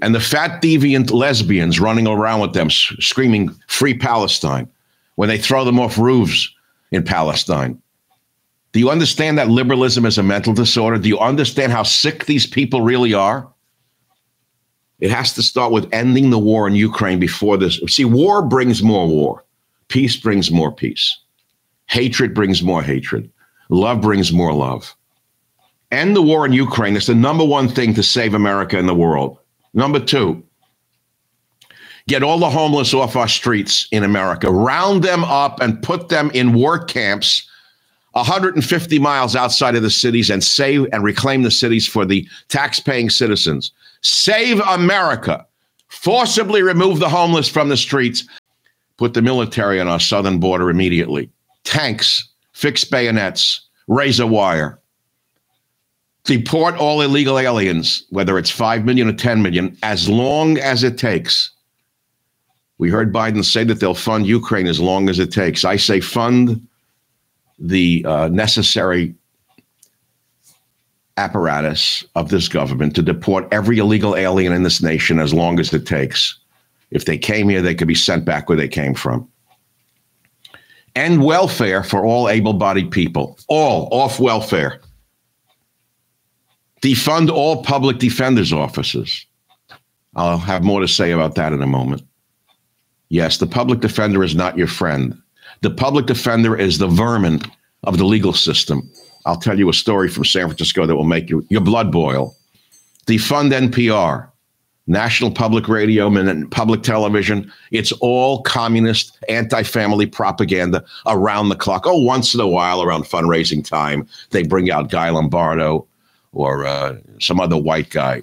And 0.00 0.14
the 0.14 0.20
fat, 0.20 0.62
deviant 0.62 1.10
lesbians 1.10 1.80
running 1.80 2.06
around 2.06 2.40
with 2.40 2.52
them, 2.52 2.70
screaming, 2.70 3.50
Free 3.66 3.96
Palestine, 3.96 4.68
when 5.14 5.28
they 5.28 5.38
throw 5.38 5.64
them 5.64 5.80
off 5.80 5.98
roofs 5.98 6.52
in 6.90 7.02
Palestine. 7.02 7.80
Do 8.72 8.80
you 8.80 8.90
understand 8.90 9.38
that 9.38 9.48
liberalism 9.48 10.04
is 10.04 10.18
a 10.18 10.22
mental 10.22 10.52
disorder? 10.52 10.98
Do 10.98 11.08
you 11.08 11.18
understand 11.18 11.72
how 11.72 11.82
sick 11.82 12.26
these 12.26 12.46
people 12.46 12.82
really 12.82 13.14
are? 13.14 13.48
It 15.00 15.10
has 15.10 15.32
to 15.34 15.42
start 15.42 15.72
with 15.72 15.92
ending 15.92 16.30
the 16.30 16.38
war 16.38 16.66
in 16.66 16.74
Ukraine 16.74 17.18
before 17.18 17.56
this. 17.56 17.80
See, 17.88 18.04
war 18.04 18.42
brings 18.42 18.82
more 18.82 19.06
war, 19.06 19.44
peace 19.88 20.16
brings 20.16 20.50
more 20.50 20.72
peace, 20.72 21.18
hatred 21.86 22.34
brings 22.34 22.62
more 22.62 22.82
hatred, 22.82 23.30
love 23.70 24.00
brings 24.00 24.32
more 24.32 24.52
love. 24.52 24.94
End 25.90 26.16
the 26.16 26.22
war 26.22 26.44
in 26.44 26.52
Ukraine 26.52 26.96
is 26.96 27.06
the 27.06 27.14
number 27.14 27.44
one 27.44 27.68
thing 27.68 27.94
to 27.94 28.02
save 28.02 28.34
America 28.34 28.78
and 28.78 28.88
the 28.88 28.94
world. 28.94 29.38
Number 29.76 30.00
two, 30.00 30.42
get 32.08 32.24
all 32.24 32.38
the 32.38 32.50
homeless 32.50 32.92
off 32.94 33.14
our 33.14 33.28
streets 33.28 33.86
in 33.92 34.02
America, 34.02 34.50
round 34.50 35.04
them 35.04 35.22
up 35.22 35.60
and 35.60 35.80
put 35.82 36.08
them 36.08 36.30
in 36.32 36.58
work 36.58 36.88
camps 36.88 37.48
150 38.12 38.98
miles 38.98 39.36
outside 39.36 39.76
of 39.76 39.82
the 39.82 39.90
cities 39.90 40.30
and 40.30 40.42
save 40.42 40.86
and 40.90 41.04
reclaim 41.04 41.42
the 41.42 41.50
cities 41.50 41.86
for 41.86 42.06
the 42.06 42.26
tax-paying 42.48 43.10
citizens. 43.10 43.72
Save 44.00 44.60
America. 44.60 45.46
Forcibly 45.88 46.62
remove 46.62 46.98
the 46.98 47.10
homeless 47.10 47.46
from 47.46 47.68
the 47.68 47.76
streets. 47.76 48.26
Put 48.96 49.12
the 49.12 49.20
military 49.20 49.78
on 49.78 49.88
our 49.88 50.00
southern 50.00 50.40
border 50.40 50.70
immediately. 50.70 51.30
Tanks, 51.64 52.26
fixed 52.52 52.90
bayonets, 52.90 53.60
razor 53.86 54.26
wire. 54.26 54.80
Deport 56.26 56.76
all 56.76 57.00
illegal 57.00 57.38
aliens, 57.38 58.04
whether 58.10 58.36
it's 58.36 58.50
5 58.50 58.84
million 58.84 59.08
or 59.08 59.12
10 59.12 59.42
million, 59.42 59.76
as 59.82 60.08
long 60.08 60.58
as 60.58 60.82
it 60.82 60.98
takes. 60.98 61.52
We 62.78 62.90
heard 62.90 63.12
Biden 63.12 63.44
say 63.44 63.64
that 63.64 63.80
they'll 63.80 63.94
fund 63.94 64.26
Ukraine 64.26 64.66
as 64.66 64.80
long 64.80 65.08
as 65.08 65.18
it 65.18 65.32
takes. 65.32 65.64
I 65.64 65.76
say 65.76 66.00
fund 66.00 66.66
the 67.58 68.04
uh, 68.06 68.28
necessary 68.28 69.14
apparatus 71.16 72.04
of 72.14 72.28
this 72.28 72.48
government 72.48 72.94
to 72.96 73.02
deport 73.02 73.48
every 73.50 73.78
illegal 73.78 74.16
alien 74.16 74.52
in 74.52 74.62
this 74.62 74.82
nation 74.82 75.18
as 75.18 75.32
long 75.32 75.58
as 75.58 75.72
it 75.72 75.86
takes. 75.86 76.38
If 76.90 77.06
they 77.06 77.16
came 77.16 77.48
here, 77.48 77.62
they 77.62 77.74
could 77.74 77.88
be 77.88 77.94
sent 77.94 78.24
back 78.24 78.48
where 78.48 78.58
they 78.58 78.68
came 78.68 78.94
from. 78.94 79.28
And 80.94 81.22
welfare 81.22 81.82
for 81.82 82.04
all 82.04 82.28
able 82.28 82.54
bodied 82.54 82.90
people, 82.90 83.38
all 83.48 83.88
off 83.92 84.18
welfare. 84.18 84.80
Defund 86.86 87.30
all 87.30 87.64
public 87.64 87.98
defenders' 87.98 88.52
offices. 88.52 89.26
I'll 90.14 90.38
have 90.38 90.62
more 90.62 90.80
to 90.80 90.86
say 90.86 91.10
about 91.10 91.34
that 91.34 91.52
in 91.52 91.60
a 91.60 91.66
moment. 91.66 92.02
Yes, 93.08 93.38
the 93.38 93.46
public 93.48 93.80
defender 93.80 94.22
is 94.22 94.36
not 94.36 94.56
your 94.56 94.68
friend. 94.68 95.20
The 95.62 95.70
public 95.72 96.06
defender 96.06 96.56
is 96.56 96.78
the 96.78 96.86
vermin 96.86 97.40
of 97.82 97.98
the 97.98 98.04
legal 98.04 98.32
system. 98.32 98.88
I'll 99.24 99.36
tell 99.36 99.58
you 99.58 99.68
a 99.68 99.74
story 99.74 100.08
from 100.08 100.24
San 100.26 100.46
Francisco 100.46 100.86
that 100.86 100.94
will 100.94 101.02
make 101.02 101.28
you, 101.28 101.44
your 101.50 101.60
blood 101.60 101.90
boil. 101.90 102.36
Defund 103.08 103.50
NPR, 103.50 104.30
National 104.86 105.32
Public 105.32 105.66
Radio 105.66 106.06
and 106.06 106.48
Public 106.52 106.84
Television. 106.84 107.52
It's 107.72 107.90
all 107.94 108.42
communist, 108.42 109.18
anti 109.28 109.64
family 109.64 110.06
propaganda 110.06 110.84
around 111.06 111.48
the 111.48 111.56
clock. 111.56 111.82
Oh, 111.84 112.00
once 112.00 112.32
in 112.32 112.38
a 112.38 112.46
while 112.46 112.80
around 112.80 113.06
fundraising 113.06 113.68
time, 113.68 114.06
they 114.30 114.44
bring 114.44 114.70
out 114.70 114.92
Guy 114.92 115.10
Lombardo 115.10 115.88
or 116.36 116.66
uh, 116.66 116.96
some 117.18 117.40
other 117.40 117.56
white 117.56 117.90
guy. 117.90 118.22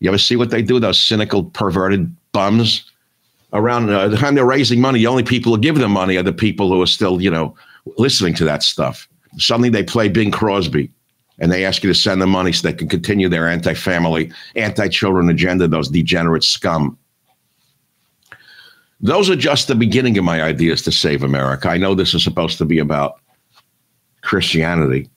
You 0.00 0.08
ever 0.08 0.18
see 0.18 0.36
what 0.36 0.50
they 0.50 0.62
do? 0.62 0.80
Those 0.80 1.00
cynical, 1.00 1.44
perverted 1.44 2.14
bums 2.32 2.90
around 3.52 3.90
uh, 3.90 4.08
the 4.08 4.16
time 4.16 4.34
they're 4.34 4.46
raising 4.46 4.80
money. 4.80 5.00
The 5.00 5.06
only 5.06 5.22
people 5.22 5.54
who 5.54 5.60
give 5.60 5.76
them 5.76 5.92
money 5.92 6.16
are 6.16 6.22
the 6.22 6.32
people 6.32 6.68
who 6.68 6.80
are 6.80 6.86
still, 6.86 7.20
you 7.20 7.30
know, 7.30 7.54
listening 7.98 8.34
to 8.34 8.44
that 8.44 8.62
stuff. 8.62 9.08
Suddenly 9.36 9.68
they 9.68 9.82
play 9.82 10.08
Bing 10.08 10.30
Crosby 10.30 10.90
and 11.38 11.52
they 11.52 11.64
ask 11.64 11.82
you 11.82 11.88
to 11.92 11.94
send 11.94 12.22
them 12.22 12.30
money 12.30 12.52
so 12.52 12.66
they 12.66 12.74
can 12.74 12.88
continue 12.88 13.28
their 13.28 13.48
anti 13.48 13.74
family, 13.74 14.32
anti 14.56 14.88
children 14.88 15.28
agenda, 15.28 15.68
those 15.68 15.88
degenerate 15.88 16.44
scum. 16.44 16.98
Those 19.00 19.30
are 19.30 19.36
just 19.36 19.68
the 19.68 19.74
beginning 19.74 20.16
of 20.18 20.24
my 20.24 20.42
ideas 20.42 20.82
to 20.82 20.92
save 20.92 21.22
America. 21.22 21.68
I 21.68 21.76
know 21.76 21.94
this 21.94 22.14
is 22.14 22.24
supposed 22.24 22.58
to 22.58 22.64
be 22.64 22.78
about 22.78 23.20
Christianity. 24.22 25.08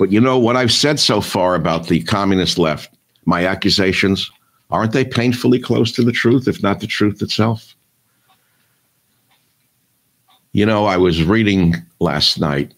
But 0.00 0.10
you 0.10 0.18
know 0.18 0.38
what 0.38 0.56
I've 0.56 0.72
said 0.72 0.98
so 0.98 1.20
far 1.20 1.54
about 1.54 1.88
the 1.88 2.02
communist 2.02 2.56
left, 2.56 2.96
my 3.26 3.44
accusations, 3.44 4.30
aren't 4.70 4.92
they 4.92 5.04
painfully 5.04 5.58
close 5.58 5.92
to 5.92 6.02
the 6.02 6.10
truth, 6.10 6.48
if 6.48 6.62
not 6.62 6.80
the 6.80 6.86
truth 6.86 7.20
itself? 7.20 7.76
You 10.52 10.64
know, 10.64 10.86
I 10.86 10.96
was 10.96 11.22
reading 11.22 11.76
last 12.00 12.40
night 12.40 12.72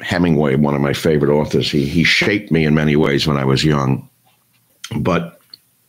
Hemingway, 0.00 0.54
one 0.54 0.74
of 0.74 0.80
my 0.80 0.94
favorite 0.94 1.30
authors. 1.30 1.70
He 1.70 1.84
he 1.84 2.04
shaped 2.04 2.50
me 2.50 2.64
in 2.64 2.74
many 2.74 2.96
ways 2.96 3.26
when 3.26 3.36
I 3.36 3.44
was 3.44 3.62
young. 3.62 4.08
But 4.96 5.38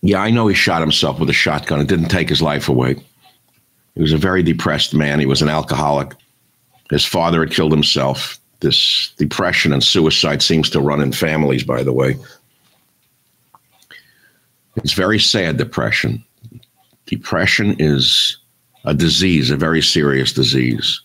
yeah, 0.01 0.19
I 0.19 0.31
know 0.31 0.48
he 0.48 0.53
shot 0.53 0.81
himself 0.81 1.17
with 1.17 1.29
a 1.29 1.33
shotgun. 1.33 1.79
It 1.79 1.88
didn't 1.88 2.10
take 2.10 2.27
his 2.27 2.41
life 2.41 2.67
away. 2.67 2.98
He 3.95 4.01
was 4.01 4.12
a 4.12 4.17
very 4.17 4.43
depressed 4.43 4.93
man. 4.93 5.22
He 5.22 5.25
was 5.25 5.41
an 5.41 5.48
alcoholic. 5.48 6.12
His 6.89 7.05
father 7.05 7.39
had 7.39 7.51
killed 7.51 7.72
himself. 7.72 8.38
This 8.63 9.12
depression 9.17 9.74
and 9.74 9.84
suicide 9.84 10.41
seems 10.41 10.70
to 10.70 10.79
run 10.79 11.01
in 11.01 11.12
families, 11.12 11.63
by 11.65 11.84
the 11.84 11.91
way. 11.91 12.15
It's 14.77 14.93
very 14.93 15.20
sad, 15.20 15.58
depression. 15.58 16.24
Depression 17.05 17.75
is 17.77 18.38
a 18.86 18.93
disease, 18.93 19.51
a 19.51 19.58
very 19.58 19.82
serious 19.82 20.32
disease. 20.32 21.01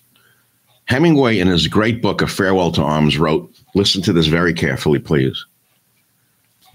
Hemingway, 0.85 1.41
in 1.41 1.49
his 1.49 1.67
great 1.67 2.01
book, 2.01 2.23
A 2.23 2.29
Farewell 2.29 2.71
to 2.73 2.83
Arms, 2.83 3.19
wrote 3.19 3.53
listen 3.75 4.03
to 4.03 4.13
this 4.13 4.29
very 4.29 4.55
carefully, 4.55 5.01
please. 5.01 5.45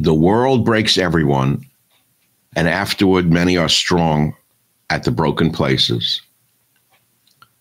The 0.01 0.13
world 0.13 0.65
breaks 0.65 0.97
everyone, 0.97 1.65
and 2.57 2.67
afterward, 2.67 3.31
many 3.31 3.55
are 3.55 3.69
strong 3.69 4.35
at 4.89 5.05
the 5.05 5.11
broken 5.11 5.49
places. 5.49 6.21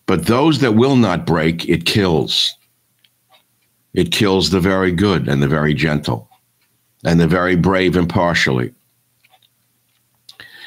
But 0.07 0.25
those 0.25 0.59
that 0.59 0.75
will 0.75 0.97
not 0.97 1.25
break, 1.25 1.69
it 1.69 1.85
kills. 1.85 2.53
It 3.93 4.11
kills 4.11 4.49
the 4.49 4.59
very 4.59 4.91
good 4.91 5.27
and 5.27 5.41
the 5.41 5.47
very 5.47 5.73
gentle, 5.73 6.29
and 7.03 7.19
the 7.19 7.27
very 7.27 7.55
brave 7.55 7.95
impartially. 7.95 8.73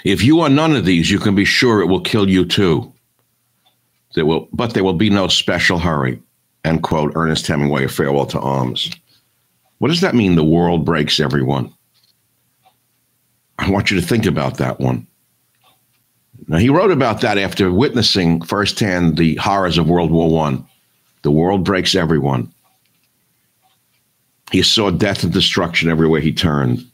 If 0.05 0.23
you 0.23 0.41
are 0.41 0.49
none 0.49 0.77
of 0.77 0.85
these, 0.85 1.11
you 1.11 1.19
can 1.19 1.35
be 1.35 1.45
sure 1.45 1.81
it 1.81 1.87
will 1.87 2.01
kill 2.01 2.29
you 2.29 2.45
too. 2.45 2.93
There 4.15 4.25
will, 4.25 4.49
but 4.53 4.73
there 4.73 4.85
will 4.85 4.95
be 4.95 5.11
no 5.11 5.27
special 5.27 5.79
hurry. 5.79 6.23
End 6.65 6.83
quote. 6.83 7.13
Ernest 7.17 7.47
Hemingway, 7.47 7.85
A 7.85 7.89
Farewell 7.89 8.27
to 8.27 8.41
Arms. 8.41 8.91
What 9.79 9.89
does 9.89 10.01
that 10.01 10.15
mean? 10.15 10.37
The 10.37 10.45
world 10.45 10.85
breaks 10.85 11.21
everyone. 11.21 11.73
I 13.59 13.71
want 13.71 13.91
you 13.91 14.01
to 14.01 14.07
think 14.07 14.27
about 14.27 14.59
that 14.59 14.79
one. 14.79 15.07
Now, 16.49 16.59
he 16.59 16.69
wrote 16.69 16.93
about 16.93 17.21
that 17.23 17.39
after 17.39 17.73
witnessing 17.73 18.43
firsthand 18.43 19.17
the 19.17 19.35
horrors 19.37 19.79
of 19.79 19.89
World 19.89 20.13
War 20.13 20.31
One. 20.31 20.65
The 21.23 21.31
world 21.31 21.65
breaks 21.65 21.95
everyone. 21.95 22.53
He 24.53 24.63
saw 24.63 24.91
death 24.91 25.23
and 25.25 25.33
destruction 25.33 25.89
everywhere 25.89 26.21
he 26.21 26.33
turned. 26.33 26.85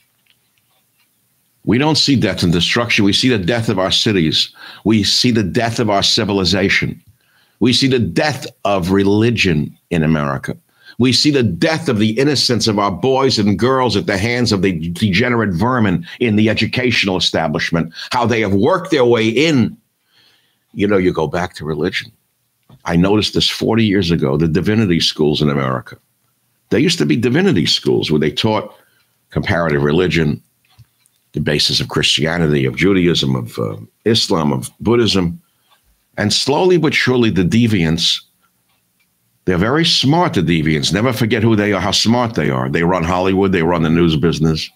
We 1.64 1.78
don't 1.78 1.96
see 1.96 2.16
death 2.16 2.42
and 2.42 2.52
destruction. 2.52 3.04
We 3.04 3.12
see 3.12 3.28
the 3.28 3.38
death 3.38 3.68
of 3.68 3.78
our 3.78 3.90
cities. 3.90 4.52
We 4.84 5.04
see 5.04 5.30
the 5.30 5.44
death 5.44 5.78
of 5.78 5.90
our 5.90 6.02
civilization. 6.02 7.00
We 7.60 7.72
see 7.72 7.86
the 7.86 8.00
death 8.00 8.46
of 8.64 8.90
religion 8.90 9.76
in 9.90 10.02
America. 10.02 10.56
We 10.98 11.12
see 11.12 11.30
the 11.30 11.44
death 11.44 11.88
of 11.88 11.98
the 11.98 12.18
innocence 12.18 12.66
of 12.66 12.78
our 12.78 12.90
boys 12.90 13.38
and 13.38 13.58
girls 13.58 13.96
at 13.96 14.06
the 14.06 14.18
hands 14.18 14.52
of 14.52 14.62
the 14.62 14.88
degenerate 14.90 15.54
vermin 15.54 16.06
in 16.20 16.36
the 16.36 16.48
educational 16.48 17.16
establishment, 17.16 17.92
how 18.10 18.26
they 18.26 18.40
have 18.40 18.54
worked 18.54 18.90
their 18.90 19.04
way 19.04 19.28
in. 19.28 19.76
You 20.74 20.86
know, 20.86 20.96
you 20.96 21.12
go 21.12 21.28
back 21.28 21.54
to 21.54 21.64
religion. 21.64 22.10
I 22.84 22.96
noticed 22.96 23.34
this 23.34 23.48
40 23.48 23.84
years 23.84 24.10
ago, 24.10 24.36
the 24.36 24.48
divinity 24.48 25.00
schools 25.00 25.40
in 25.40 25.48
America. 25.48 25.96
There 26.72 26.80
used 26.80 26.96
to 27.00 27.06
be 27.06 27.16
divinity 27.16 27.66
schools 27.66 28.10
where 28.10 28.18
they 28.18 28.30
taught 28.30 28.74
comparative 29.28 29.82
religion, 29.82 30.42
the 31.32 31.40
basis 31.40 31.80
of 31.80 31.90
Christianity, 31.90 32.64
of 32.64 32.76
Judaism, 32.76 33.36
of 33.36 33.58
uh, 33.58 33.76
Islam, 34.06 34.54
of 34.54 34.70
Buddhism. 34.80 35.38
And 36.16 36.32
slowly 36.32 36.78
but 36.78 36.94
surely, 36.94 37.28
the 37.28 37.42
deviants, 37.42 38.22
they're 39.44 39.58
very 39.58 39.84
smart, 39.84 40.32
the 40.32 40.40
deviants. 40.40 40.94
Never 40.94 41.12
forget 41.12 41.42
who 41.42 41.56
they 41.56 41.74
are, 41.74 41.80
how 41.80 41.90
smart 41.90 42.36
they 42.36 42.48
are. 42.48 42.70
They 42.70 42.84
run 42.84 43.04
Hollywood, 43.04 43.52
they 43.52 43.62
run 43.62 43.82
the 43.82 43.90
news 43.90 44.16
business. 44.16 44.70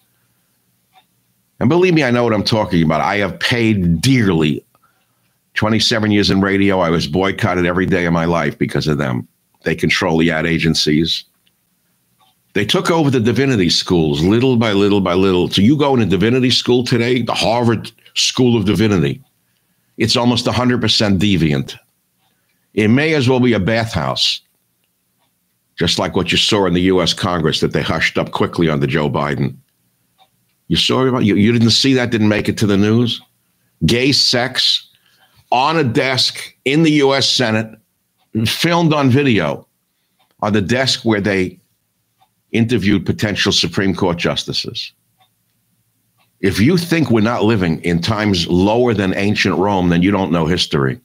And 1.59 1.67
believe 1.67 1.95
me, 1.95 2.03
I 2.03 2.11
know 2.11 2.23
what 2.23 2.33
I'm 2.33 2.43
talking 2.43 2.83
about. 2.83 3.01
I 3.01 3.17
have 3.17 3.39
paid 3.39 4.01
dearly. 4.01 4.63
27 5.55 6.11
years 6.11 6.29
in 6.29 6.41
radio, 6.41 6.79
I 6.79 6.91
was 6.91 7.07
boycotted 7.07 7.65
every 7.65 7.87
day 7.87 8.05
of 8.05 8.13
my 8.13 8.25
life 8.25 8.55
because 8.55 8.87
of 8.87 8.99
them. 8.99 9.27
They 9.63 9.73
control 9.73 10.19
the 10.19 10.29
ad 10.29 10.45
agencies. 10.45 11.23
They 12.53 12.65
took 12.65 12.89
over 12.89 13.11
the 13.11 13.19
divinity 13.19 13.69
schools 13.69 14.23
little 14.23 14.57
by 14.57 14.71
little 14.71 15.01
by 15.01 15.13
little. 15.13 15.49
So 15.49 15.61
you 15.61 15.77
go 15.77 15.93
into 15.93 16.05
divinity 16.05 16.49
school 16.49 16.83
today, 16.83 17.21
the 17.21 17.33
Harvard 17.33 17.91
School 18.15 18.57
of 18.57 18.65
Divinity, 18.65 19.21
it's 19.97 20.15
almost 20.15 20.45
100% 20.45 21.19
deviant. 21.19 21.75
It 22.73 22.89
may 22.89 23.15
as 23.15 23.27
well 23.27 23.39
be 23.39 23.53
a 23.53 23.59
bathhouse, 23.59 24.41
just 25.77 25.99
like 25.99 26.15
what 26.15 26.31
you 26.31 26.37
saw 26.37 26.65
in 26.65 26.73
the 26.73 26.81
U.S. 26.81 27.13
Congress 27.13 27.59
that 27.59 27.73
they 27.73 27.81
hushed 27.81 28.17
up 28.17 28.31
quickly 28.31 28.69
under 28.69 28.87
Joe 28.87 29.09
Biden. 29.09 29.55
You 30.67 30.75
saw 30.75 31.05
about 31.05 31.25
you, 31.25 31.35
you 31.35 31.51
didn't 31.51 31.71
see 31.71 31.93
that, 31.93 32.11
didn't 32.11 32.27
make 32.27 32.49
it 32.49 32.57
to 32.59 32.67
the 32.67 32.77
news. 32.77 33.21
Gay 33.85 34.11
sex 34.11 34.87
on 35.51 35.77
a 35.77 35.83
desk 35.83 36.53
in 36.65 36.83
the 36.83 36.91
U.S. 36.91 37.29
Senate, 37.29 37.79
filmed 38.45 38.93
on 38.93 39.09
video 39.09 39.67
on 40.41 40.53
the 40.53 40.61
desk 40.61 41.03
where 41.03 41.21
they 41.21 41.59
interviewed 42.51 43.05
potential 43.05 43.51
Supreme 43.51 43.95
Court 43.95 44.17
justices. 44.17 44.93
If 46.39 46.59
you 46.59 46.77
think 46.77 47.09
we're 47.09 47.21
not 47.21 47.43
living 47.43 47.81
in 47.83 48.01
times 48.01 48.47
lower 48.47 48.93
than 48.93 49.15
ancient 49.15 49.57
Rome, 49.57 49.89
then 49.89 50.03
you 50.03 50.11
don't 50.11 50.31
know 50.31 50.45
history. 50.45 50.99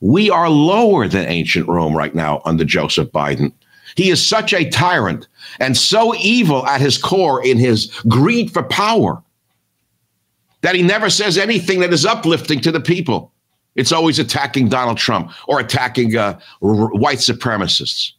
We 0.00 0.28
are 0.30 0.50
lower 0.50 1.08
than 1.08 1.26
ancient 1.26 1.68
Rome 1.68 1.96
right 1.96 2.14
now 2.14 2.42
under 2.44 2.64
Joseph 2.64 3.10
Biden. 3.10 3.52
He 3.96 4.10
is 4.10 4.24
such 4.24 4.52
a 4.52 4.68
tyrant 4.68 5.28
and 5.60 5.76
so 5.76 6.14
evil 6.16 6.66
at 6.66 6.80
his 6.80 6.98
core 6.98 7.44
in 7.44 7.58
his 7.58 7.86
greed 8.08 8.52
for 8.52 8.62
power 8.64 9.22
that 10.62 10.74
he 10.74 10.82
never 10.82 11.08
says 11.08 11.38
anything 11.38 11.80
that 11.80 11.92
is 11.92 12.04
uplifting 12.04 12.60
to 12.60 12.72
the 12.72 12.80
people. 12.80 13.32
It's 13.76 13.92
always 13.92 14.18
attacking 14.18 14.68
Donald 14.68 14.98
Trump 14.98 15.30
or 15.46 15.60
attacking 15.60 16.16
uh, 16.16 16.38
white 16.60 17.18
supremacists. 17.18 18.12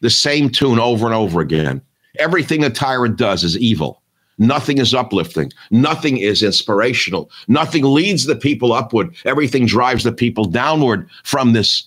The 0.00 0.10
same 0.10 0.50
tune 0.50 0.78
over 0.78 1.06
and 1.06 1.14
over 1.14 1.40
again. 1.40 1.80
Everything 2.18 2.64
a 2.64 2.70
tyrant 2.70 3.16
does 3.16 3.44
is 3.44 3.56
evil. 3.58 4.02
Nothing 4.38 4.78
is 4.78 4.92
uplifting. 4.92 5.50
Nothing 5.70 6.18
is 6.18 6.42
inspirational. 6.42 7.30
Nothing 7.48 7.84
leads 7.84 8.26
the 8.26 8.36
people 8.36 8.72
upward. 8.72 9.14
Everything 9.24 9.66
drives 9.66 10.04
the 10.04 10.12
people 10.12 10.44
downward 10.44 11.08
from 11.24 11.52
this 11.52 11.84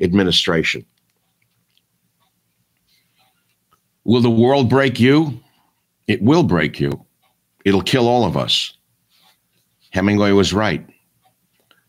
administration. 0.00 0.84
Will 4.04 4.20
the 4.20 4.30
world 4.30 4.68
break 4.68 5.00
you? 5.00 5.38
It 6.06 6.22
will 6.22 6.42
break 6.42 6.80
you. 6.80 7.04
It'll 7.64 7.82
kill 7.82 8.08
all 8.08 8.24
of 8.24 8.36
us. 8.36 8.72
Hemingway 9.90 10.32
was 10.32 10.52
right. 10.52 10.86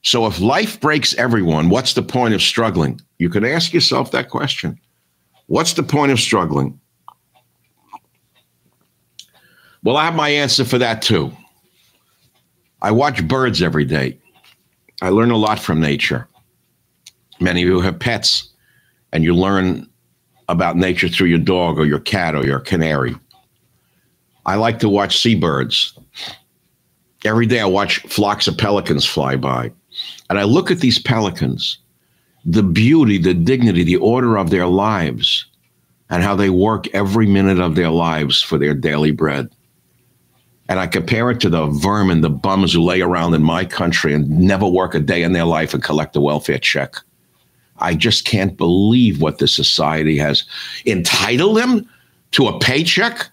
So 0.01 0.25
if 0.25 0.39
life 0.39 0.79
breaks 0.79 1.13
everyone, 1.15 1.69
what's 1.69 1.93
the 1.93 2.01
point 2.01 2.33
of 2.33 2.41
struggling? 2.41 3.01
You 3.17 3.29
could 3.29 3.43
ask 3.43 3.73
yourself 3.73 4.11
that 4.11 4.29
question. 4.29 4.79
What's 5.49 5.73
the 5.73 5.81
point 5.81 6.11
of 6.11 6.19
struggling? 6.19 6.79
Well, 9.83 9.97
I 9.97 10.05
have 10.05 10.13
my 10.13 10.29
answer 10.29 10.63
for 10.63 10.77
that 10.77 11.01
too. 11.01 11.35
I 12.83 12.91
watch 12.91 13.27
birds 13.27 13.63
every 13.63 13.83
day. 13.83 14.19
I 15.01 15.09
learn 15.09 15.31
a 15.31 15.37
lot 15.37 15.57
from 15.57 15.81
nature. 15.81 16.27
Many 17.39 17.63
of 17.63 17.67
you 17.67 17.79
have 17.79 17.97
pets, 17.97 18.47
and 19.11 19.23
you 19.23 19.33
learn 19.33 19.89
about 20.49 20.77
nature 20.77 21.09
through 21.09 21.29
your 21.29 21.39
dog 21.39 21.79
or 21.79 21.85
your 21.85 21.99
cat 21.99 22.35
or 22.35 22.45
your 22.45 22.59
canary. 22.59 23.15
I 24.45 24.55
like 24.55 24.77
to 24.79 24.89
watch 24.89 25.17
seabirds. 25.17 25.97
Every 27.25 27.47
day 27.47 27.59
I 27.59 27.65
watch 27.65 28.01
flocks 28.03 28.47
of 28.47 28.55
pelicans 28.55 29.03
fly 29.03 29.35
by. 29.35 29.71
And 30.29 30.37
I 30.37 30.43
look 30.43 30.69
at 30.69 30.79
these 30.79 30.99
pelicans, 30.99 31.79
the 32.45 32.63
beauty, 32.63 33.17
the 33.17 33.33
dignity, 33.33 33.83
the 33.83 33.97
order 33.97 34.37
of 34.37 34.49
their 34.49 34.67
lives, 34.67 35.45
and 36.09 36.23
how 36.23 36.35
they 36.35 36.49
work 36.49 36.87
every 36.93 37.27
minute 37.27 37.59
of 37.59 37.75
their 37.75 37.89
lives 37.89 38.41
for 38.41 38.57
their 38.57 38.73
daily 38.73 39.11
bread 39.11 39.49
and 40.69 40.79
I 40.79 40.85
compare 40.85 41.31
it 41.31 41.39
to 41.41 41.49
the 41.49 41.65
vermin, 41.65 42.21
the 42.21 42.29
bums 42.29 42.73
who 42.73 42.83
lay 42.83 43.01
around 43.01 43.33
in 43.33 43.41
my 43.41 43.65
country 43.65 44.13
and 44.13 44.29
never 44.29 44.67
work 44.67 44.93
a 44.93 44.99
day 44.99 45.23
in 45.23 45.33
their 45.33 45.45
life 45.45 45.73
and 45.73 45.83
collect 45.83 46.15
a 46.15 46.21
welfare 46.21 46.59
check. 46.59 46.95
I 47.79 47.95
just 47.95 48.25
can't 48.25 48.55
believe 48.55 49.19
what 49.19 49.39
this 49.39 49.53
society 49.53 50.15
has 50.19 50.43
entitled 50.85 51.57
them 51.57 51.89
to 52.31 52.47
a 52.47 52.59
paycheck 52.59 53.29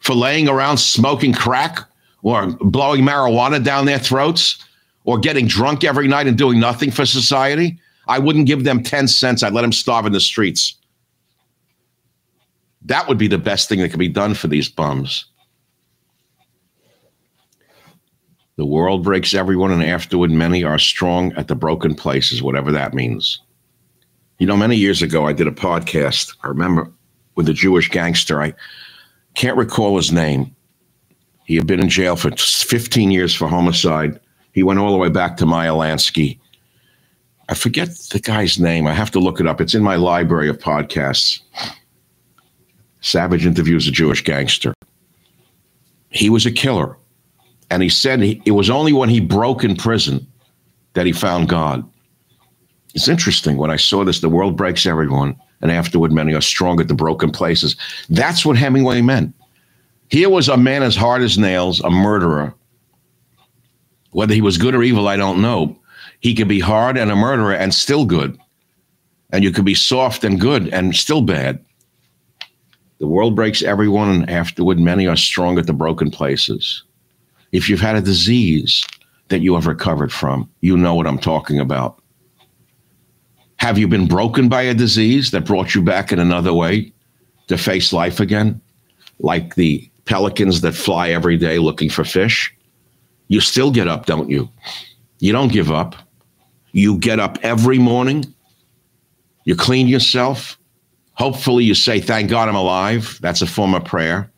for 0.00 0.14
laying 0.14 0.48
around 0.48 0.78
smoking 0.78 1.32
crack 1.32 1.78
or 2.22 2.46
blowing 2.60 3.02
marijuana 3.02 3.62
down 3.62 3.86
their 3.86 4.00
throats 4.00 4.58
or 5.04 5.20
getting 5.20 5.46
drunk 5.46 5.84
every 5.84 6.08
night 6.08 6.26
and 6.26 6.36
doing 6.36 6.58
nothing 6.58 6.90
for 6.90 7.06
society. 7.06 7.78
I 8.06 8.18
wouldn't 8.18 8.46
give 8.46 8.64
them 8.64 8.82
10 8.82 9.08
cents. 9.08 9.42
I'd 9.42 9.52
let 9.52 9.62
them 9.62 9.72
starve 9.72 10.06
in 10.06 10.12
the 10.12 10.20
streets. 10.20 10.76
That 12.82 13.08
would 13.08 13.18
be 13.18 13.28
the 13.28 13.38
best 13.38 13.68
thing 13.68 13.80
that 13.80 13.88
could 13.88 13.98
be 13.98 14.08
done 14.08 14.34
for 14.34 14.48
these 14.48 14.68
bums. 14.68 15.24
The 18.56 18.66
world 18.66 19.02
breaks 19.02 19.34
everyone, 19.34 19.72
and 19.72 19.82
afterward, 19.82 20.30
many 20.30 20.62
are 20.62 20.78
strong 20.78 21.32
at 21.32 21.48
the 21.48 21.56
broken 21.56 21.94
places, 21.94 22.42
whatever 22.42 22.70
that 22.72 22.94
means. 22.94 23.40
You 24.38 24.46
know, 24.46 24.56
many 24.56 24.76
years 24.76 25.02
ago, 25.02 25.26
I 25.26 25.32
did 25.32 25.48
a 25.48 25.52
podcast. 25.52 26.36
I 26.44 26.48
remember 26.48 26.90
with 27.34 27.48
a 27.48 27.52
Jewish 27.52 27.88
gangster. 27.88 28.40
I 28.40 28.54
can't 29.34 29.56
recall 29.56 29.96
his 29.96 30.12
name. 30.12 30.54
He 31.46 31.56
had 31.56 31.66
been 31.66 31.80
in 31.80 31.88
jail 31.88 32.16
for 32.16 32.30
15 32.30 33.10
years 33.10 33.34
for 33.34 33.48
homicide. 33.48 34.20
He 34.52 34.62
went 34.62 34.78
all 34.78 34.92
the 34.92 34.98
way 34.98 35.08
back 35.08 35.36
to 35.38 35.46
Meyer 35.46 35.70
Lansky. 35.70 36.38
I 37.48 37.54
forget 37.54 37.88
the 38.10 38.20
guy's 38.20 38.58
name. 38.58 38.86
I 38.86 38.94
have 38.94 39.10
to 39.12 39.20
look 39.20 39.40
it 39.40 39.46
up. 39.46 39.60
It's 39.60 39.74
in 39.74 39.82
my 39.82 39.96
library 39.96 40.48
of 40.48 40.58
podcasts. 40.58 41.40
Savage 43.00 43.44
interviews 43.44 43.86
a 43.86 43.90
Jewish 43.90 44.22
gangster. 44.24 44.72
He 46.10 46.30
was 46.30 46.46
a 46.46 46.50
killer. 46.50 46.96
And 47.70 47.82
he 47.82 47.88
said 47.88 48.20
he, 48.20 48.40
it 48.44 48.52
was 48.52 48.70
only 48.70 48.92
when 48.92 49.08
he 49.08 49.20
broke 49.20 49.64
in 49.64 49.76
prison 49.76 50.26
that 50.94 51.06
he 51.06 51.12
found 51.12 51.48
God. 51.48 51.88
It's 52.94 53.08
interesting. 53.08 53.56
When 53.56 53.70
I 53.70 53.76
saw 53.76 54.04
this, 54.04 54.20
the 54.20 54.28
world 54.28 54.56
breaks 54.56 54.86
everyone, 54.86 55.36
and 55.60 55.70
afterward, 55.70 56.12
many 56.12 56.32
are 56.34 56.40
strong 56.40 56.80
at 56.80 56.88
the 56.88 56.94
broken 56.94 57.30
places. 57.30 57.76
That's 58.08 58.46
what 58.46 58.56
Hemingway 58.56 59.02
meant. 59.02 59.34
Here 60.08 60.30
was 60.30 60.48
a 60.48 60.56
man 60.56 60.82
as 60.82 60.94
hard 60.94 61.22
as 61.22 61.36
nails, 61.36 61.80
a 61.80 61.90
murderer. 61.90 62.54
Whether 64.12 64.34
he 64.34 64.40
was 64.40 64.58
good 64.58 64.74
or 64.74 64.82
evil, 64.84 65.08
I 65.08 65.16
don't 65.16 65.42
know. 65.42 65.76
He 66.24 66.34
could 66.34 66.48
be 66.48 66.58
hard 66.58 66.96
and 66.96 67.10
a 67.10 67.16
murderer 67.16 67.52
and 67.52 67.74
still 67.74 68.06
good. 68.06 68.40
And 69.28 69.44
you 69.44 69.50
could 69.50 69.66
be 69.66 69.74
soft 69.74 70.24
and 70.24 70.40
good 70.40 70.72
and 70.72 70.96
still 70.96 71.20
bad. 71.20 71.62
The 72.98 73.06
world 73.06 73.36
breaks 73.36 73.62
everyone, 73.62 74.08
and 74.08 74.30
afterward, 74.30 74.78
many 74.78 75.06
are 75.06 75.16
strong 75.16 75.58
at 75.58 75.66
the 75.66 75.74
broken 75.74 76.10
places. 76.10 76.82
If 77.52 77.68
you've 77.68 77.82
had 77.82 77.96
a 77.96 78.00
disease 78.00 78.86
that 79.28 79.40
you 79.40 79.54
have 79.54 79.66
recovered 79.66 80.10
from, 80.10 80.48
you 80.62 80.78
know 80.78 80.94
what 80.94 81.06
I'm 81.06 81.18
talking 81.18 81.60
about. 81.60 82.00
Have 83.56 83.76
you 83.76 83.86
been 83.86 84.08
broken 84.08 84.48
by 84.48 84.62
a 84.62 84.72
disease 84.72 85.30
that 85.32 85.44
brought 85.44 85.74
you 85.74 85.82
back 85.82 86.10
in 86.10 86.18
another 86.18 86.54
way 86.54 86.90
to 87.48 87.58
face 87.58 87.92
life 87.92 88.18
again? 88.18 88.62
Like 89.18 89.56
the 89.56 89.90
pelicans 90.06 90.62
that 90.62 90.72
fly 90.72 91.10
every 91.10 91.36
day 91.36 91.58
looking 91.58 91.90
for 91.90 92.02
fish? 92.02 92.50
You 93.28 93.40
still 93.40 93.70
get 93.70 93.88
up, 93.88 94.06
don't 94.06 94.30
you? 94.30 94.48
You 95.18 95.32
don't 95.32 95.52
give 95.52 95.70
up. 95.70 95.96
You 96.74 96.98
get 96.98 97.20
up 97.20 97.38
every 97.42 97.78
morning. 97.78 98.34
You 99.44 99.54
clean 99.54 99.86
yourself. 99.86 100.58
Hopefully, 101.12 101.62
you 101.62 101.72
say, 101.72 102.00
Thank 102.00 102.28
God 102.28 102.48
I'm 102.48 102.56
alive. 102.56 103.16
That's 103.22 103.42
a 103.42 103.46
form 103.46 103.74
of 103.74 103.84
prayer. 103.84 104.28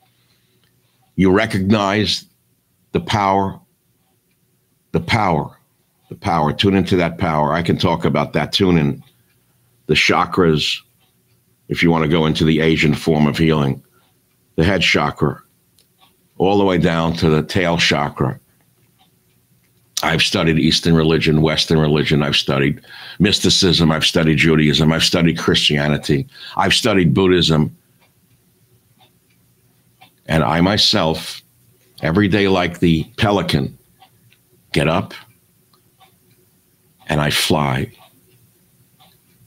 You 1.15 1.31
recognize 1.31 2.27
the 2.93 3.01
power, 3.01 3.59
the 4.93 5.01
power, 5.01 5.59
the 6.11 6.15
power. 6.15 6.53
Tune 6.53 6.75
into 6.75 6.97
that 6.97 7.17
power. 7.17 7.55
I 7.55 7.63
can 7.63 7.79
talk 7.79 8.05
about 8.05 8.35
that. 8.35 8.53
Tune 8.53 8.77
in 8.77 9.03
the 9.87 9.95
chakras, 9.95 10.83
if 11.69 11.83
you 11.83 11.91
want 11.91 12.05
to 12.05 12.11
go 12.11 12.27
into 12.27 12.45
the 12.45 12.61
Asian 12.61 12.95
form 12.95 13.27
of 13.27 13.39
healing, 13.39 13.83
the 14.57 14.65
head 14.65 14.83
chakra, 14.83 15.43
all 16.37 16.59
the 16.59 16.67
way 16.67 16.77
down 16.77 17.15
to 17.15 17.31
the 17.31 17.43
tail 17.43 17.79
chakra. 17.79 18.39
I've 20.07 20.23
studied 20.23 20.59
Eastern 20.59 20.95
religion, 20.95 21.43
Western 21.43 21.79
religion. 21.79 22.23
I've 22.23 22.37
studied 22.37 22.81
mysticism. 23.19 23.91
I've 23.91 24.05
studied 24.05 24.37
Judaism. 24.37 24.93
I've 24.93 25.03
studied 25.03 25.37
Christianity. 25.37 26.29
I've 26.57 26.75
studied 26.75 27.13
Buddhism. 27.13 27.77
And 30.27 30.45
I 30.45 30.61
myself, 30.61 31.43
every 32.03 32.29
day 32.29 32.47
like 32.47 32.79
the 32.79 33.05
pelican, 33.17 33.77
get 34.73 34.89
up 34.89 35.13
and 37.09 37.21
I 37.21 37.31
fly 37.31 37.91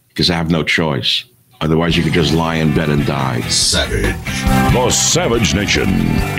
because 0.09 0.29
I 0.29 0.35
have 0.35 0.49
no 0.49 0.63
choice. 0.63 1.23
Otherwise, 1.61 1.97
you 1.97 2.03
could 2.03 2.13
just 2.13 2.33
lie 2.33 2.55
in 2.55 2.73
bed 2.73 2.89
and 2.89 3.05
die. 3.05 3.41
Savage. 3.49 4.15
The 4.73 4.89
Savage 4.89 5.53
Nation. 5.53 5.87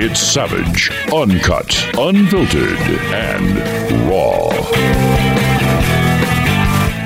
It's 0.00 0.18
savage, 0.18 0.90
uncut, 1.12 1.76
unfiltered, 1.98 2.78
and 3.12 4.08
raw. 4.08 4.48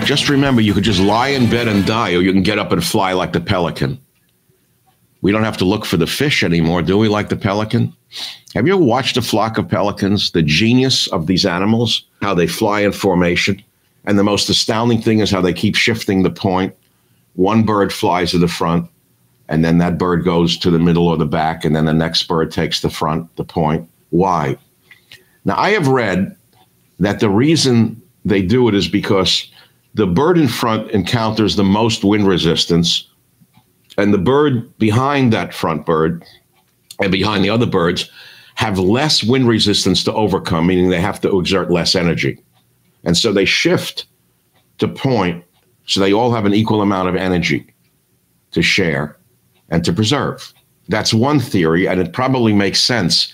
Just 0.05 0.29
remember, 0.29 0.61
you 0.61 0.73
could 0.73 0.85
just 0.85 1.01
lie 1.01 1.29
in 1.29 1.51
bed 1.51 1.67
and 1.67 1.85
die, 1.85 2.15
or 2.15 2.21
you 2.21 2.33
can 2.33 2.45
get 2.45 2.59
up 2.59 2.71
and 2.71 2.85
fly 2.85 3.13
like 3.15 3.33
the 3.33 3.41
pelican. 3.41 3.99
We 5.23 5.33
don't 5.33 5.43
have 5.43 5.57
to 5.57 5.65
look 5.65 5.85
for 5.85 5.97
the 5.97 6.07
fish 6.07 6.45
anymore, 6.45 6.83
do 6.83 6.97
we, 6.97 7.09
like 7.09 7.31
the 7.31 7.37
pelican? 7.37 7.93
Have 8.55 8.69
you 8.69 8.75
ever 8.75 8.85
watched 8.85 9.17
a 9.17 9.23
flock 9.23 9.59
of 9.59 9.69
pelicans? 9.69 10.31
The 10.31 10.43
genius 10.43 11.09
of 11.09 11.27
these 11.27 11.45
animals, 11.45 12.05
how 12.23 12.35
they 12.35 12.47
fly 12.47 12.83
in 12.83 12.93
formation. 12.93 13.61
And 14.05 14.17
the 14.17 14.25
most 14.25 14.49
astounding 14.49 15.03
thing 15.03 15.19
is 15.19 15.33
how 15.33 15.41
they 15.41 15.55
keep 15.55 15.75
shifting 15.75 16.23
the 16.23 16.31
point 16.31 16.77
one 17.35 17.65
bird 17.65 17.93
flies 17.93 18.31
to 18.31 18.39
the 18.39 18.49
front, 18.49 18.89
and 19.49 19.65
then 19.65 19.79
that 19.79 19.99
bird 19.99 20.25
goes 20.25 20.57
to 20.59 20.71
the 20.71 20.79
middle 20.79 21.09
or 21.09 21.17
the 21.17 21.27
back, 21.27 21.65
and 21.65 21.77
then 21.77 21.85
the 21.85 21.93
next 21.93 22.23
bird 22.25 22.51
takes 22.51 22.81
the 22.81 22.91
front, 22.91 23.35
the 23.37 23.45
point. 23.45 23.89
Why? 24.11 24.57
Now, 25.45 25.57
I 25.59 25.71
have 25.71 25.89
read 25.89 26.37
that 26.99 27.21
the 27.21 27.29
reason 27.29 28.01
they 28.25 28.43
do 28.43 28.69
it 28.69 28.75
is 28.75 28.89
because 28.89 29.51
the 29.95 30.07
bird 30.07 30.39
in 30.39 30.49
front 30.49 30.91
encounters 30.91 31.57
the 31.57 31.65
most 31.65 32.05
wind 32.05 32.27
resistance, 32.27 33.09
and 33.99 34.15
the 34.15 34.19
bird 34.19 34.77
behind 34.79 35.33
that 35.33 35.55
front 35.55 35.87
bird 35.87 36.25
and 37.01 37.13
behind 37.13 37.45
the 37.45 37.51
other 37.51 37.67
birds 37.67 38.11
have 38.55 38.79
less 38.79 39.23
wind 39.23 39.49
resistance 39.49 40.05
to 40.05 40.13
overcome, 40.15 40.67
meaning 40.67 40.89
they 40.89 41.01
have 41.01 41.21
to 41.21 41.39
exert 41.39 41.71
less 41.71 41.95
energy. 41.95 42.39
And 43.05 43.17
so 43.17 43.33
they 43.33 43.45
shift 43.45 44.07
to 44.79 44.89
point 44.89 45.45
so 45.87 46.01
they 46.01 46.13
all 46.13 46.33
have 46.33 46.47
an 46.47 46.55
equal 46.55 46.83
amount 46.83 47.09
of 47.09 47.17
energy 47.17 47.73
to 48.53 48.63
share 48.63 49.17
and 49.69 49.85
to 49.85 49.93
preserve. 49.93 50.53
That's 50.89 51.15
one 51.15 51.41
theory, 51.41 51.87
and 51.89 52.01
it 52.01 52.13
probably 52.13 52.53
makes 52.53 52.83
sense. 52.83 53.33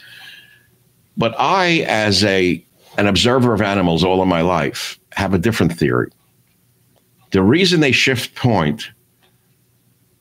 But 1.17 1.35
I, 1.39 1.85
as 1.89 2.25
a 2.25 2.65
an 2.99 3.07
observer 3.07 3.55
of 3.55 3.63
animals 3.63 4.03
all 4.03 4.21
of 4.21 4.29
my 4.29 4.41
life, 4.41 4.99
have 5.13 5.33
a 5.33 5.39
different 5.39 5.73
theory. 5.73 6.11
The 7.31 7.43
reason 7.43 7.81
they 7.81 7.93
shift 7.93 8.35
point 8.35 8.91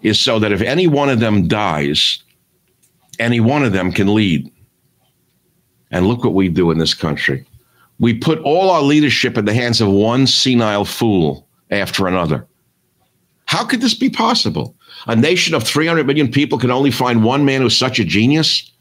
is 0.02 0.20
so 0.20 0.40
that 0.40 0.52
if 0.52 0.62
any 0.62 0.88
one 0.88 1.10
of 1.10 1.20
them 1.20 1.48
dies, 1.48 2.24
any 3.18 3.40
one 3.40 3.64
of 3.64 3.74
them 3.74 3.92
can 3.92 4.14
lead. 4.14 4.52
And 5.92 6.08
look 6.08 6.24
what 6.24 6.36
we 6.36 6.50
do 6.50 6.70
in 6.70 6.78
this 6.78 6.94
country. 6.94 7.46
We 8.00 8.14
put 8.14 8.40
all 8.40 8.70
our 8.70 8.84
leadership 8.84 9.38
in 9.38 9.46
the 9.46 9.54
hands 9.54 9.82
of 9.82 9.90
one 9.90 10.28
senile 10.28 10.86
fool 10.86 11.48
after 11.70 12.08
another. 12.08 12.48
How 13.46 13.66
could 13.66 13.82
this 13.82 13.96
be 13.96 14.10
possible? 14.10 14.76
A 15.08 15.16
nation 15.16 15.56
of 15.56 15.64
300 15.64 16.06
million 16.06 16.30
people 16.30 16.58
can 16.58 16.72
only 16.72 16.92
find 16.92 17.24
one 17.24 17.46
man 17.46 17.62
who's 17.62 17.78
such 17.78 18.00
a 18.00 18.06
genius 18.06 18.72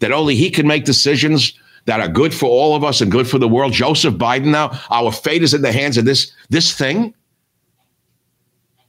that 0.00 0.12
only 0.12 0.34
he 0.34 0.50
can 0.50 0.66
make 0.66 0.84
decisions 0.84 1.54
that 1.86 2.00
are 2.00 2.08
good 2.08 2.34
for 2.34 2.46
all 2.46 2.76
of 2.76 2.84
us 2.84 3.00
and 3.00 3.10
good 3.10 3.26
for 3.26 3.38
the 3.38 3.48
world. 3.48 3.72
Joseph 3.72 4.14
Biden 4.14 4.46
now, 4.46 4.78
our 4.90 5.10
fate 5.10 5.42
is 5.42 5.54
in 5.54 5.62
the 5.62 5.72
hands 5.72 5.96
of 5.96 6.04
this 6.04 6.32
this 6.50 6.74
thing. 6.74 7.14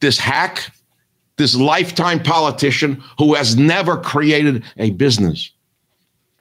This 0.01 0.19
hack, 0.19 0.71
this 1.37 1.55
lifetime 1.55 2.21
politician 2.21 3.01
who 3.17 3.33
has 3.35 3.55
never 3.55 3.97
created 3.97 4.63
a 4.77 4.91
business, 4.91 5.51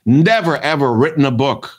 never 0.07 0.57
ever 0.59 0.93
written 0.93 1.25
a 1.25 1.31
book 1.31 1.71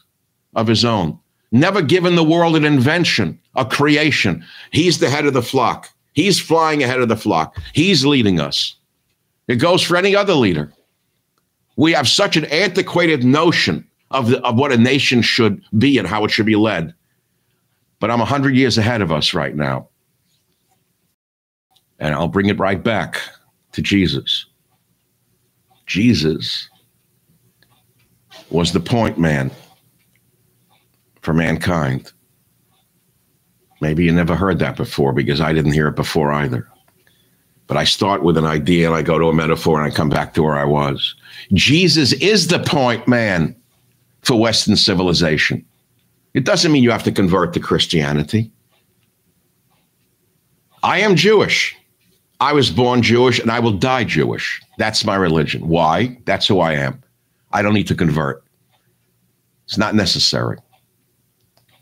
of 0.56 0.68
his 0.68 0.86
own, 0.86 1.20
never 1.52 1.82
given 1.82 2.16
the 2.16 2.24
world 2.24 2.56
an 2.56 2.66
invention, 2.66 3.40
a 3.56 3.66
creation. 3.66 4.44
He's 4.72 5.00
the 5.00 5.10
head 5.10 5.26
of 5.26 5.34
the 5.34 5.42
flock. 5.42 5.90
He's 6.14 6.40
flying 6.40 6.84
ahead 6.84 7.00
of 7.00 7.10
the 7.10 7.18
flock. 7.18 7.58
He's 7.74 8.06
leading 8.06 8.40
us. 8.40 8.76
It 9.48 9.56
goes 9.56 9.82
for 9.82 9.98
any 9.98 10.16
other 10.16 10.34
leader. 10.34 10.72
We 11.76 11.94
have 11.94 12.08
such 12.08 12.36
an 12.36 12.46
antiquated 12.46 13.24
notion 13.24 13.88
of, 14.12 14.30
the, 14.30 14.42
of 14.44 14.58
what 14.58 14.72
a 14.72 14.78
nation 14.78 15.22
should 15.22 15.64
be 15.78 15.98
and 15.98 16.08
how 16.08 16.26
it 16.26 16.32
should 16.32 16.46
be 16.46 16.56
led. 16.56 16.94
But 18.00 18.12
I'm 18.12 18.20
100 18.20 18.56
years 18.56 18.78
ahead 18.78 19.02
of 19.02 19.12
us 19.12 19.34
right 19.34 19.56
now. 19.56 19.88
And 22.00 22.14
I'll 22.14 22.28
bring 22.28 22.48
it 22.48 22.60
right 22.60 22.82
back 22.82 23.22
to 23.74 23.82
Jesus. 23.82 24.46
Jesus 25.86 26.70
was 28.50 28.72
the 28.72 28.80
point 28.80 29.18
man 29.18 29.52
for 31.30 31.34
mankind. 31.36 32.12
Maybe 33.82 34.04
you 34.04 34.12
never 34.12 34.36
heard 34.36 34.58
that 34.58 34.76
before 34.76 35.14
because 35.14 35.40
I 35.40 35.54
didn't 35.54 35.74
hear 35.74 35.88
it 35.88 35.96
before 35.96 36.32
either. 36.32 36.68
But 37.68 37.78
I 37.78 37.84
start 37.84 38.24
with 38.24 38.36
an 38.36 38.46
idea 38.46 38.88
and 38.88 38.96
I 38.96 39.04
go 39.04 39.20
to 39.20 39.28
a 39.28 39.34
metaphor 39.34 39.80
and 39.80 39.86
I 39.86 39.96
come 39.96 40.10
back 40.10 40.34
to 40.34 40.42
where 40.42 40.58
I 40.58 40.64
was. 40.64 41.14
Jesus 41.54 42.14
is 42.14 42.48
the 42.48 42.58
point 42.58 43.08
man 43.08 43.56
for 44.24 44.40
Western 44.40 44.76
civilization. 44.76 45.64
It 46.34 46.46
doesn't 46.46 46.72
mean 46.72 46.82
you 46.82 46.90
have 46.90 47.04
to 47.04 47.12
convert 47.12 47.54
to 47.54 47.60
Christianity. 47.60 48.52
I 50.82 50.98
am 51.02 51.16
Jewish. 51.16 51.78
I 52.40 52.54
was 52.54 52.72
born 52.72 53.04
Jewish 53.04 53.38
and 53.38 53.52
I 53.52 53.60
will 53.60 53.74
die 53.74 54.04
Jewish. 54.04 54.60
That's 54.80 55.06
my 55.06 55.16
religion. 55.16 55.68
Why? 55.68 56.18
That's 56.26 56.48
who 56.48 56.60
I 56.60 56.74
am. 56.74 57.04
I 57.52 57.62
don't 57.62 57.76
need 57.76 57.88
to 57.90 57.96
convert. 57.96 58.44
It's 59.66 59.78
not 59.78 59.94
necessary 59.94 60.58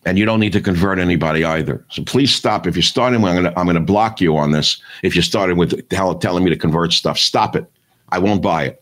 and 0.08 0.18
you 0.18 0.24
don't 0.24 0.40
need 0.40 0.54
to 0.54 0.62
convert 0.62 1.00
anybody 1.00 1.44
either. 1.44 1.86
So 1.90 2.02
please 2.02 2.34
stop. 2.34 2.66
If 2.66 2.78
you're 2.78 2.82
starting, 2.82 3.22
I'm 3.26 3.34
going 3.36 3.44
to 3.44 3.60
I'm 3.60 3.68
to 3.68 3.82
block 3.82 4.22
you 4.22 4.38
on 4.38 4.52
this. 4.54 4.82
If 5.04 5.16
you're 5.16 5.22
starting 5.22 5.58
with 5.58 5.88
telling 5.90 6.46
me 6.46 6.50
to 6.50 6.56
convert 6.56 6.94
stuff, 6.94 7.18
stop 7.18 7.58
it. 7.58 7.70
I 8.10 8.18
won't 8.18 8.42
buy 8.42 8.64
it. 8.68 8.82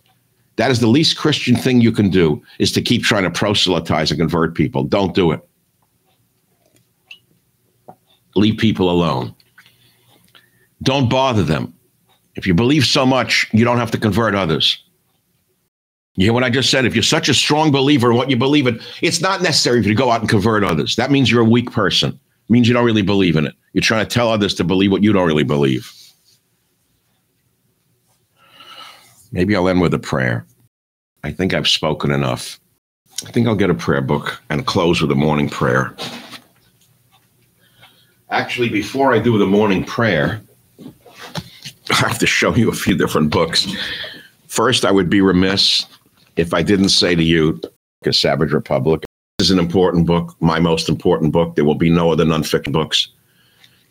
That 0.58 0.70
is 0.70 0.82
the 0.82 0.88
least 0.88 1.18
Christian 1.18 1.56
thing 1.56 1.82
you 1.82 1.92
can 1.92 2.12
do 2.12 2.44
is 2.60 2.72
to 2.74 2.82
keep 2.82 3.02
trying 3.02 3.24
to 3.24 3.32
proselytize 3.32 4.12
and 4.12 4.20
convert 4.20 4.54
people. 4.54 4.84
Don't 4.84 5.16
do 5.16 5.32
it. 5.32 5.42
Leave 8.36 8.60
people 8.60 8.92
alone. 8.92 9.34
Don't 10.84 11.10
bother 11.10 11.42
them. 11.42 11.74
If 12.36 12.46
you 12.46 12.54
believe 12.54 12.86
so 12.86 13.04
much, 13.04 13.50
you 13.52 13.66
don't 13.66 13.80
have 13.80 13.92
to 13.92 13.98
convert 13.98 14.36
others. 14.36 14.78
You 16.16 16.26
hear 16.26 16.34
what 16.34 16.44
I 16.44 16.50
just 16.50 16.72
said? 16.72 16.86
If 16.86 16.96
you're 16.96 17.04
such 17.04 17.28
a 17.28 17.34
strong 17.34 17.72
believer 17.72 18.12
in 18.12 18.18
what 18.18 18.30
you 18.30 18.38
believe 18.38 18.68
in, 18.68 18.80
it's 19.02 19.20
not 19.20 19.42
necessary 19.42 19.82
for 19.82 19.90
you 19.90 19.96
to 19.96 19.98
go 19.98 20.12
out 20.12 20.22
and 20.22 20.30
convert 20.30 20.64
others. 20.64 20.96
That 20.96 21.12
means 21.12 21.30
you're 21.30 21.42
a 21.42 21.46
weak 21.46 21.72
person. 21.72 22.12
It 22.12 22.52
means 22.52 22.68
you 22.68 22.74
don't 22.74 22.86
really 22.86 23.02
believe 23.02 23.36
in 23.36 23.46
it. 23.46 23.54
You're 23.74 23.82
trying 23.82 24.06
to 24.06 24.10
tell 24.10 24.30
others 24.30 24.54
to 24.56 24.64
believe 24.64 24.92
what 24.92 25.04
you 25.04 25.12
don't 25.12 25.28
really 25.28 25.44
believe. 25.44 25.92
Maybe 29.34 29.56
I'll 29.56 29.68
end 29.68 29.82
with 29.82 29.94
a 29.94 30.00
prayer. 30.00 30.46
I 31.24 31.32
think 31.32 31.54
I've 31.54 31.68
spoken 31.68 32.12
enough. 32.12 32.60
I 33.28 33.32
think 33.32 33.48
I'll 33.48 33.56
get 33.56 33.70
a 33.70 33.76
prayer 33.76 34.02
book 34.02 34.42
and 34.50 34.66
close 34.66 35.02
with 35.02 35.12
a 35.12 35.16
morning 35.16 35.50
prayer. 35.50 35.94
Actually, 38.30 38.70
before 38.70 39.14
I 39.14 39.20
do 39.20 39.38
the 39.38 39.46
morning 39.46 39.84
prayer, 39.84 40.42
I 41.90 41.96
have 41.96 42.20
to 42.20 42.28
show 42.28 42.56
you 42.56 42.70
a 42.70 42.74
few 42.74 42.96
different 42.96 43.32
books. 43.32 43.68
First, 44.48 44.86
I 44.86 44.92
would 44.92 45.10
be 45.10 45.20
remiss 45.20 45.86
if 46.36 46.54
I 46.54 46.62
didn't 46.62 46.90
say 46.90 47.16
to 47.16 47.24
you, 47.24 47.60
a 48.06 48.14
Savage 48.14 48.52
Republic 48.52 49.04
is 49.40 49.52
an 49.52 49.60
important 49.60 50.06
book, 50.06 50.36
my 50.40 50.60
most 50.60 50.90
important 50.90 51.32
book. 51.32 51.56
There 51.56 51.66
will 51.66 51.76
be 51.76 51.90
no 51.90 52.12
other 52.12 52.26
nonfiction 52.26 52.72
books. 52.72 53.08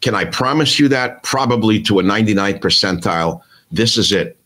Can 0.00 0.14
I 0.14 0.24
promise 0.24 0.78
you 0.78 0.88
that? 0.88 1.22
Probably 1.22 1.83
to 1.83 1.98
a 1.98 2.02
99th 2.02 2.61
percentile. 2.61 3.40
This 3.72 3.96
is 3.96 4.12
it. 4.12 4.38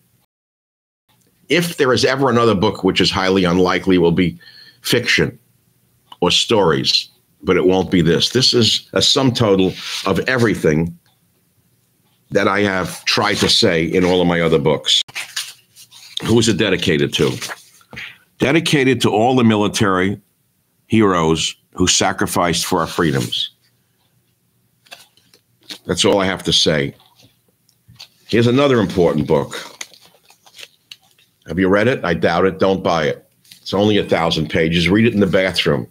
If 1.48 1.76
there 1.76 1.92
is 1.92 2.04
ever 2.04 2.30
another 2.30 2.54
book, 2.54 2.84
which 2.84 3.00
is 3.00 3.10
highly 3.10 3.44
unlikely, 3.44 3.98
will 3.98 4.12
be 4.12 4.38
fiction 4.82 5.38
or 6.20 6.30
stories, 6.30 7.08
but 7.42 7.56
it 7.56 7.64
won't 7.66 7.90
be 7.90 8.02
this. 8.02 8.30
This 8.30 8.54
is 8.54 8.88
a 8.92 9.02
sum 9.02 9.32
total 9.32 9.72
of 10.06 10.20
everything 10.20 10.96
that 12.30 12.48
I 12.48 12.60
have 12.60 13.04
tried 13.04 13.36
to 13.36 13.48
say 13.48 13.84
in 13.84 14.04
all 14.04 14.20
of 14.20 14.26
my 14.26 14.40
other 14.40 14.58
books. 14.58 15.02
Who 16.24 16.38
is 16.38 16.48
it 16.48 16.58
dedicated 16.58 17.12
to? 17.14 17.32
Dedicated 18.38 19.00
to 19.02 19.10
all 19.10 19.34
the 19.36 19.44
military 19.44 20.20
heroes 20.86 21.54
who 21.74 21.86
sacrificed 21.86 22.66
for 22.66 22.80
our 22.80 22.86
freedoms. 22.86 23.50
That's 25.86 26.04
all 26.04 26.20
I 26.20 26.26
have 26.26 26.42
to 26.44 26.52
say. 26.52 26.94
Here's 28.26 28.46
another 28.46 28.78
important 28.80 29.26
book. 29.26 29.56
Have 31.46 31.58
you 31.58 31.68
read 31.68 31.88
it? 31.88 32.04
I 32.04 32.14
doubt 32.14 32.44
it. 32.44 32.58
Don't 32.58 32.82
buy 32.82 33.04
it. 33.04 33.26
It's 33.62 33.72
only 33.72 33.96
a 33.96 34.04
thousand 34.04 34.50
pages. 34.50 34.88
Read 34.88 35.06
it 35.06 35.14
in 35.14 35.20
the 35.20 35.26
bathroom, 35.26 35.86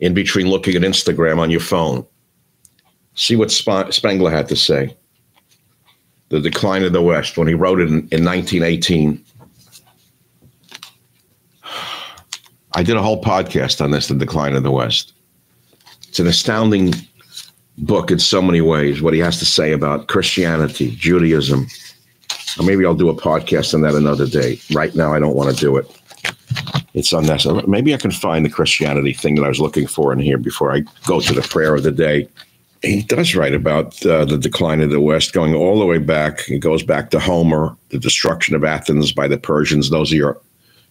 in 0.00 0.14
between 0.14 0.48
looking 0.48 0.74
at 0.74 0.82
Instagram 0.82 1.38
on 1.38 1.50
your 1.50 1.60
phone. 1.60 2.06
See 3.14 3.36
what 3.36 3.50
Spengler 3.50 4.30
had 4.30 4.48
to 4.48 4.56
say. 4.56 4.96
The 6.30 6.40
Decline 6.40 6.82
of 6.82 6.94
the 6.94 7.02
West, 7.02 7.36
when 7.36 7.46
he 7.46 7.54
wrote 7.54 7.80
it 7.80 7.88
in, 7.88 8.08
in 8.10 8.24
1918. 8.24 9.22
I 12.74 12.82
did 12.82 12.96
a 12.96 13.02
whole 13.02 13.22
podcast 13.22 13.82
on 13.82 13.90
this, 13.90 14.08
The 14.08 14.14
Decline 14.14 14.54
of 14.54 14.62
the 14.62 14.70
West. 14.70 15.12
It's 16.08 16.18
an 16.20 16.26
astounding 16.26 16.94
book 17.78 18.10
in 18.10 18.18
so 18.18 18.40
many 18.40 18.60
ways, 18.60 19.02
what 19.02 19.14
he 19.14 19.20
has 19.20 19.38
to 19.38 19.44
say 19.44 19.72
about 19.72 20.08
Christianity, 20.08 20.94
Judaism. 20.96 21.66
Or 22.58 22.64
maybe 22.64 22.84
I'll 22.84 22.94
do 22.94 23.08
a 23.08 23.14
podcast 23.14 23.74
on 23.74 23.82
that 23.82 23.94
another 23.94 24.26
day. 24.26 24.58
Right 24.72 24.94
now, 24.94 25.12
I 25.12 25.18
don't 25.18 25.36
want 25.36 25.54
to 25.54 25.60
do 25.60 25.76
it. 25.76 25.90
It's 26.94 27.12
unnecessary. 27.12 27.62
Maybe 27.66 27.94
I 27.94 27.98
can 27.98 28.10
find 28.10 28.44
the 28.44 28.50
Christianity 28.50 29.14
thing 29.14 29.34
that 29.36 29.44
I 29.44 29.48
was 29.48 29.60
looking 29.60 29.86
for 29.86 30.12
in 30.12 30.18
here 30.18 30.38
before 30.38 30.74
I 30.74 30.80
go 31.06 31.20
to 31.20 31.32
the 31.32 31.42
prayer 31.42 31.74
of 31.74 31.82
the 31.82 31.92
day. 31.92 32.28
He 32.82 33.02
does 33.02 33.34
write 33.34 33.54
about 33.54 34.04
uh, 34.04 34.24
the 34.24 34.36
decline 34.36 34.80
of 34.80 34.90
the 34.90 35.00
West, 35.00 35.32
going 35.32 35.54
all 35.54 35.78
the 35.78 35.86
way 35.86 35.98
back. 35.98 36.48
It 36.48 36.58
goes 36.58 36.82
back 36.82 37.10
to 37.10 37.20
Homer, 37.20 37.76
the 37.90 37.98
destruction 37.98 38.54
of 38.54 38.64
Athens 38.64 39.12
by 39.12 39.28
the 39.28 39.38
Persians. 39.38 39.88
Those 39.88 40.12
are 40.12 40.16
your 40.16 40.40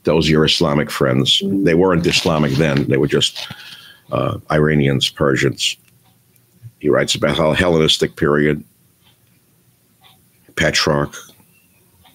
those 0.04 0.28
are 0.28 0.32
your 0.32 0.46
Islamic 0.46 0.90
friends. 0.90 1.42
They 1.46 1.76
weren't 1.76 2.06
Islamic 2.06 2.54
then; 2.54 2.88
they 2.88 2.98
were 2.98 3.08
just 3.08 3.48
uh, 4.12 4.38
Iranians, 4.52 5.10
Persians. 5.10 5.78
He 6.80 6.90
writes 6.90 7.16
about 7.16 7.38
the 7.38 7.54
Hellenistic 7.54 8.16
period, 8.16 8.64
Petrarch, 10.56 11.16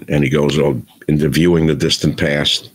and 0.09 0.25
he 0.25 0.31
goes 0.31 0.59
on 0.59 0.87
into 1.09 1.29
viewing 1.29 1.67
the 1.67 1.75
distant 1.75 2.19
past. 2.19 2.71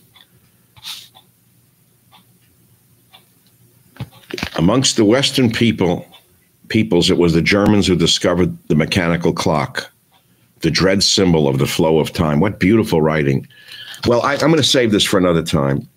Amongst 4.56 4.96
the 4.96 5.04
Western 5.04 5.50
people, 5.50 6.06
peoples, 6.68 7.10
it 7.10 7.18
was 7.18 7.34
the 7.34 7.42
Germans 7.42 7.86
who 7.86 7.96
discovered 7.96 8.56
the 8.68 8.74
mechanical 8.74 9.32
clock, 9.32 9.91
the 10.62 10.70
dread 10.70 11.02
symbol 11.02 11.46
of 11.46 11.58
the 11.58 11.66
flow 11.66 11.98
of 11.98 12.12
time. 12.12 12.40
What 12.40 12.58
beautiful 12.58 13.02
writing. 13.02 13.46
Well, 14.06 14.22
I, 14.22 14.34
I'm 14.34 14.40
going 14.40 14.56
to 14.56 14.62
save 14.62 14.90
this 14.90 15.04
for 15.04 15.18
another 15.18 15.42
time. 15.42 15.88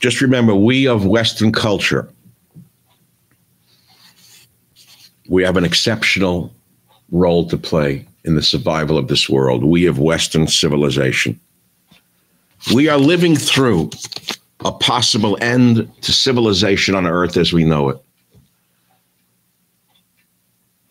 Just 0.00 0.20
remember, 0.20 0.54
we 0.54 0.86
of 0.86 1.06
Western 1.06 1.52
culture, 1.52 2.08
we 5.28 5.42
have 5.42 5.56
an 5.56 5.64
exceptional 5.64 6.52
role 7.10 7.48
to 7.48 7.58
play 7.58 8.06
in 8.24 8.34
the 8.34 8.42
survival 8.42 8.96
of 8.96 9.08
this 9.08 9.28
world. 9.28 9.64
We 9.64 9.86
of 9.86 9.98
Western 9.98 10.46
civilization. 10.46 11.38
We 12.74 12.88
are 12.88 12.98
living 12.98 13.36
through 13.36 13.90
a 14.64 14.72
possible 14.72 15.38
end 15.40 15.90
to 16.02 16.12
civilization 16.12 16.94
on 16.94 17.06
Earth 17.06 17.36
as 17.36 17.52
we 17.52 17.64
know 17.64 17.88
it. 17.88 18.02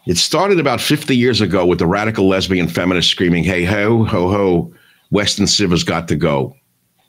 It 0.07 0.17
started 0.17 0.57
about 0.57 0.79
50 0.79 1.17
years 1.17 1.41
ago 1.41 1.65
with 1.65 1.79
the 1.79 1.85
radical 1.85 2.29
lesbian 2.29 2.69
feminist 2.69 3.09
screaming, 3.09 3.43
hey, 3.43 3.65
ho, 3.65 4.05
ho, 4.05 4.29
ho, 4.29 4.73
Western 5.09 5.47
Civ 5.47 5.71
has 5.71 5.83
got 5.83 6.07
to 6.07 6.15
go. 6.15 6.55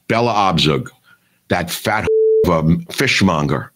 Bella 0.09 0.33
Abzug, 0.33 0.89
that 1.47 1.71
fat 1.71 2.09
fishmonger. 2.91 3.73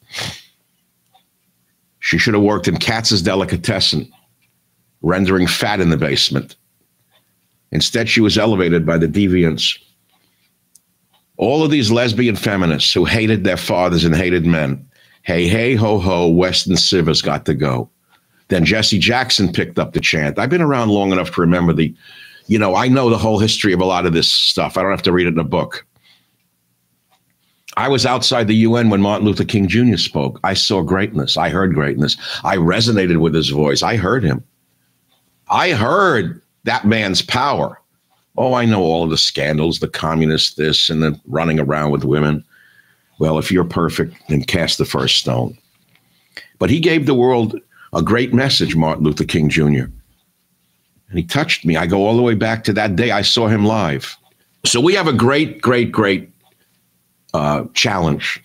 She 2.01 2.19
should 2.19 2.35
have 2.35 2.43
worked 2.43 2.67
in 2.67 2.79
Katz's 2.79 3.23
Delicatessen, 3.23 4.11
rendering 5.03 5.47
fat 5.47 5.79
in 5.79 5.91
the 5.91 5.97
basement. 5.97 6.57
Instead, 7.71 8.09
she 8.09 8.21
was 8.21 8.37
elevated 8.37 8.85
by 8.85 8.99
the 8.99 9.07
deviants. 9.07 9.79
All 11.37 11.63
of 11.63 11.71
these 11.71 11.93
lesbian 11.93 12.35
feminists 12.35 12.93
who 12.93 13.05
hated 13.05 13.45
their 13.45 13.57
fathers 13.57 14.05
and 14.05 14.17
hated 14.17 14.45
men. 14.45 14.85
Hey, 15.23 15.47
hey, 15.47 15.77
ho, 15.77 16.01
ho, 16.01 16.29
Weston 16.29 16.77
Civ 16.77 17.07
has 17.07 17.23
got 17.23 17.47
to 17.47 17.55
go. 17.55 17.89
Then 18.53 18.67
Jesse 18.67 18.99
Jackson 18.99 19.51
picked 19.51 19.79
up 19.79 19.95
the 19.95 20.01
chant. 20.01 20.39
I've 20.39 20.51
been 20.51 20.61
around 20.61 20.91
long 20.91 21.11
enough 21.11 21.35
to 21.35 21.41
remember 21.41 21.73
the 21.73 21.95
you 22.49 22.59
know, 22.59 22.75
I 22.75 22.87
know 22.87 23.09
the 23.09 23.17
whole 23.17 23.39
history 23.39 23.73
of 23.73 23.81
a 23.81 23.87
lot 23.87 24.05
of 24.05 24.13
this 24.13 24.31
stuff. 24.31 24.77
I 24.77 24.83
don't 24.83 24.91
have 24.91 25.01
to 25.03 25.13
read 25.13 25.27
it 25.27 25.33
in 25.33 25.39
a 25.39 25.45
book. 25.45 25.87
I 27.79 27.89
was 27.89 28.05
outside 28.05 28.49
the 28.49 28.57
UN 28.57 28.91
when 28.91 29.01
Martin 29.01 29.27
Luther 29.27 29.47
King 29.47 29.69
Jr. 29.69 29.97
spoke. 29.97 30.39
I 30.45 30.53
saw 30.53 30.83
greatness. 30.83 31.39
I 31.39 31.49
heard 31.49 31.73
greatness. 31.73 32.19
I 32.45 32.59
resonated 32.59 33.23
with 33.23 33.35
his 33.35 33.49
voice. 33.49 33.83
I 33.83 33.97
heard 33.97 34.23
him. 34.23 34.45
I 35.49 35.71
heard 35.71 36.43
that 36.65 36.85
man's 36.85 37.23
power. 37.23 37.81
Oh, 38.37 38.53
I 38.53 38.67
know 38.67 38.83
all 38.83 39.05
of 39.05 39.09
the 39.09 39.17
scandals, 39.17 39.79
the 39.79 39.89
communist 39.89 40.59
this 40.59 40.91
and 40.91 41.03
the 41.03 41.19
running 41.27 41.59
around 41.59 41.91
with 41.91 42.05
women. 42.05 42.45
Well, 43.19 43.39
if 43.39 43.51
you're 43.51 43.65
perfect, 43.65 44.15
then 44.29 44.43
cast 44.43 44.77
the 44.77 44.85
first 44.85 45.17
stone. 45.17 45.57
But 46.59 46.69
he 46.69 46.81
gave 46.81 47.07
the 47.07 47.15
world 47.15 47.59
a 47.93 48.03
great 48.03 48.33
message, 48.33 48.75
Martin 48.75 49.05
Luther 49.05 49.25
King 49.25 49.49
Jr 49.49 49.85
and 51.13 51.19
he 51.19 51.27
touched 51.27 51.67
me. 51.67 51.77
I 51.77 51.87
go 51.87 52.07
all 52.07 52.17
the 52.17 52.23
way 52.23 52.35
back 52.35 52.65
to 52.65 52.73
that 52.73 52.97
day 52.97 53.11
I 53.11 53.21
saw 53.21 53.47
him 53.47 53.67
live. 53.67 54.17
So 54.65 54.81
we 54.81 54.95
have 54.95 55.07
a 55.07 55.13
great, 55.13 55.61
great, 55.61 55.93
great 55.93 56.31
uh, 57.35 57.65
challenge. 57.75 58.43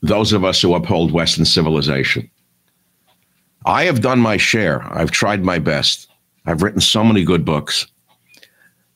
Those 0.00 0.32
of 0.32 0.42
us 0.42 0.62
who 0.62 0.74
uphold 0.74 1.12
Western 1.12 1.44
civilization. 1.44 2.30
I 3.66 3.84
have 3.84 4.00
done 4.00 4.20
my 4.20 4.38
share. 4.38 4.82
I've 4.90 5.10
tried 5.10 5.44
my 5.44 5.58
best. 5.58 6.08
I've 6.46 6.62
written 6.62 6.80
so 6.80 7.04
many 7.04 7.24
good 7.24 7.44
books, 7.44 7.86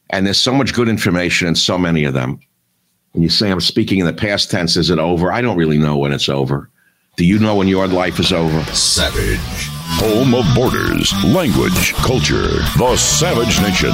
and 0.09 0.25
there's 0.25 0.39
so 0.39 0.55
much 0.55 0.73
good 0.73 0.89
information 0.89 1.49
in 1.49 1.57
so 1.57 1.77
many 1.77 2.05
of 2.05 2.15
them. 2.15 2.41
When 3.13 3.23
you 3.23 3.29
say 3.29 3.51
I'm 3.51 3.61
speaking 3.61 3.99
in 3.99 4.07
the 4.07 4.13
past 4.15 4.51
tense, 4.51 4.77
is 4.77 4.89
it 4.89 4.99
over? 4.99 5.31
I 5.33 5.43
don't 5.43 5.59
really 5.59 5.77
know 5.77 5.99
when 5.99 6.13
it's 6.13 6.31
over. 6.31 6.71
Do 7.17 7.25
you 7.27 7.39
know 7.39 7.55
when 7.57 7.69
your 7.69 7.87
life 7.87 8.19
is 8.19 8.33
over? 8.33 8.63
Savage. 8.73 9.39
Home 10.01 10.35
of 10.35 10.47
borders, 10.55 11.13
language, 11.25 11.93
culture. 11.95 12.49
The 12.79 12.97
Savage 12.97 13.61
Nation. 13.61 13.91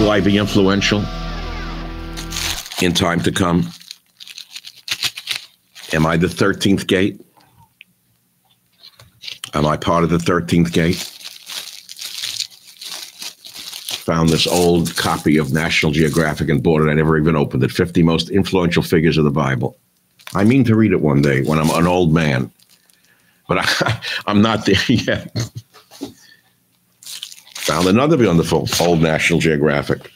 Will 0.00 0.10
I 0.10 0.20
be 0.22 0.36
influential 0.36 1.04
in 2.82 2.92
time 2.92 3.20
to 3.20 3.32
come? 3.32 3.70
Am 5.92 6.06
I 6.06 6.16
the 6.16 6.26
13th 6.26 6.86
gate? 6.86 7.20
Am 9.54 9.66
I 9.66 9.76
part 9.76 10.04
of 10.04 10.10
the 10.10 10.18
13th 10.18 10.72
gate? 10.72 10.96
Found 14.04 14.28
this 14.28 14.46
old 14.46 14.96
copy 14.96 15.36
of 15.36 15.52
National 15.52 15.92
Geographic 15.92 16.48
and 16.48 16.62
bought 16.62 16.82
it. 16.82 16.90
I 16.90 16.94
never 16.94 17.16
even 17.16 17.36
opened 17.36 17.62
it. 17.62 17.70
50 17.70 18.02
most 18.02 18.28
influential 18.28 18.82
figures 18.82 19.16
of 19.16 19.24
the 19.24 19.30
Bible. 19.30 19.78
I 20.34 20.44
mean 20.44 20.64
to 20.64 20.76
read 20.76 20.92
it 20.92 21.00
one 21.00 21.22
day 21.22 21.42
when 21.42 21.58
I'm 21.58 21.70
an 21.70 21.86
old 21.86 22.12
man 22.12 22.50
but 23.50 23.58
I, 23.58 24.00
am 24.30 24.40
not 24.40 24.64
there 24.64 24.76
yet. 24.88 25.36
Found 27.02 27.88
another 27.88 28.16
the 28.36 28.44
old 28.80 29.02
National 29.02 29.40
Geographic. 29.40 30.10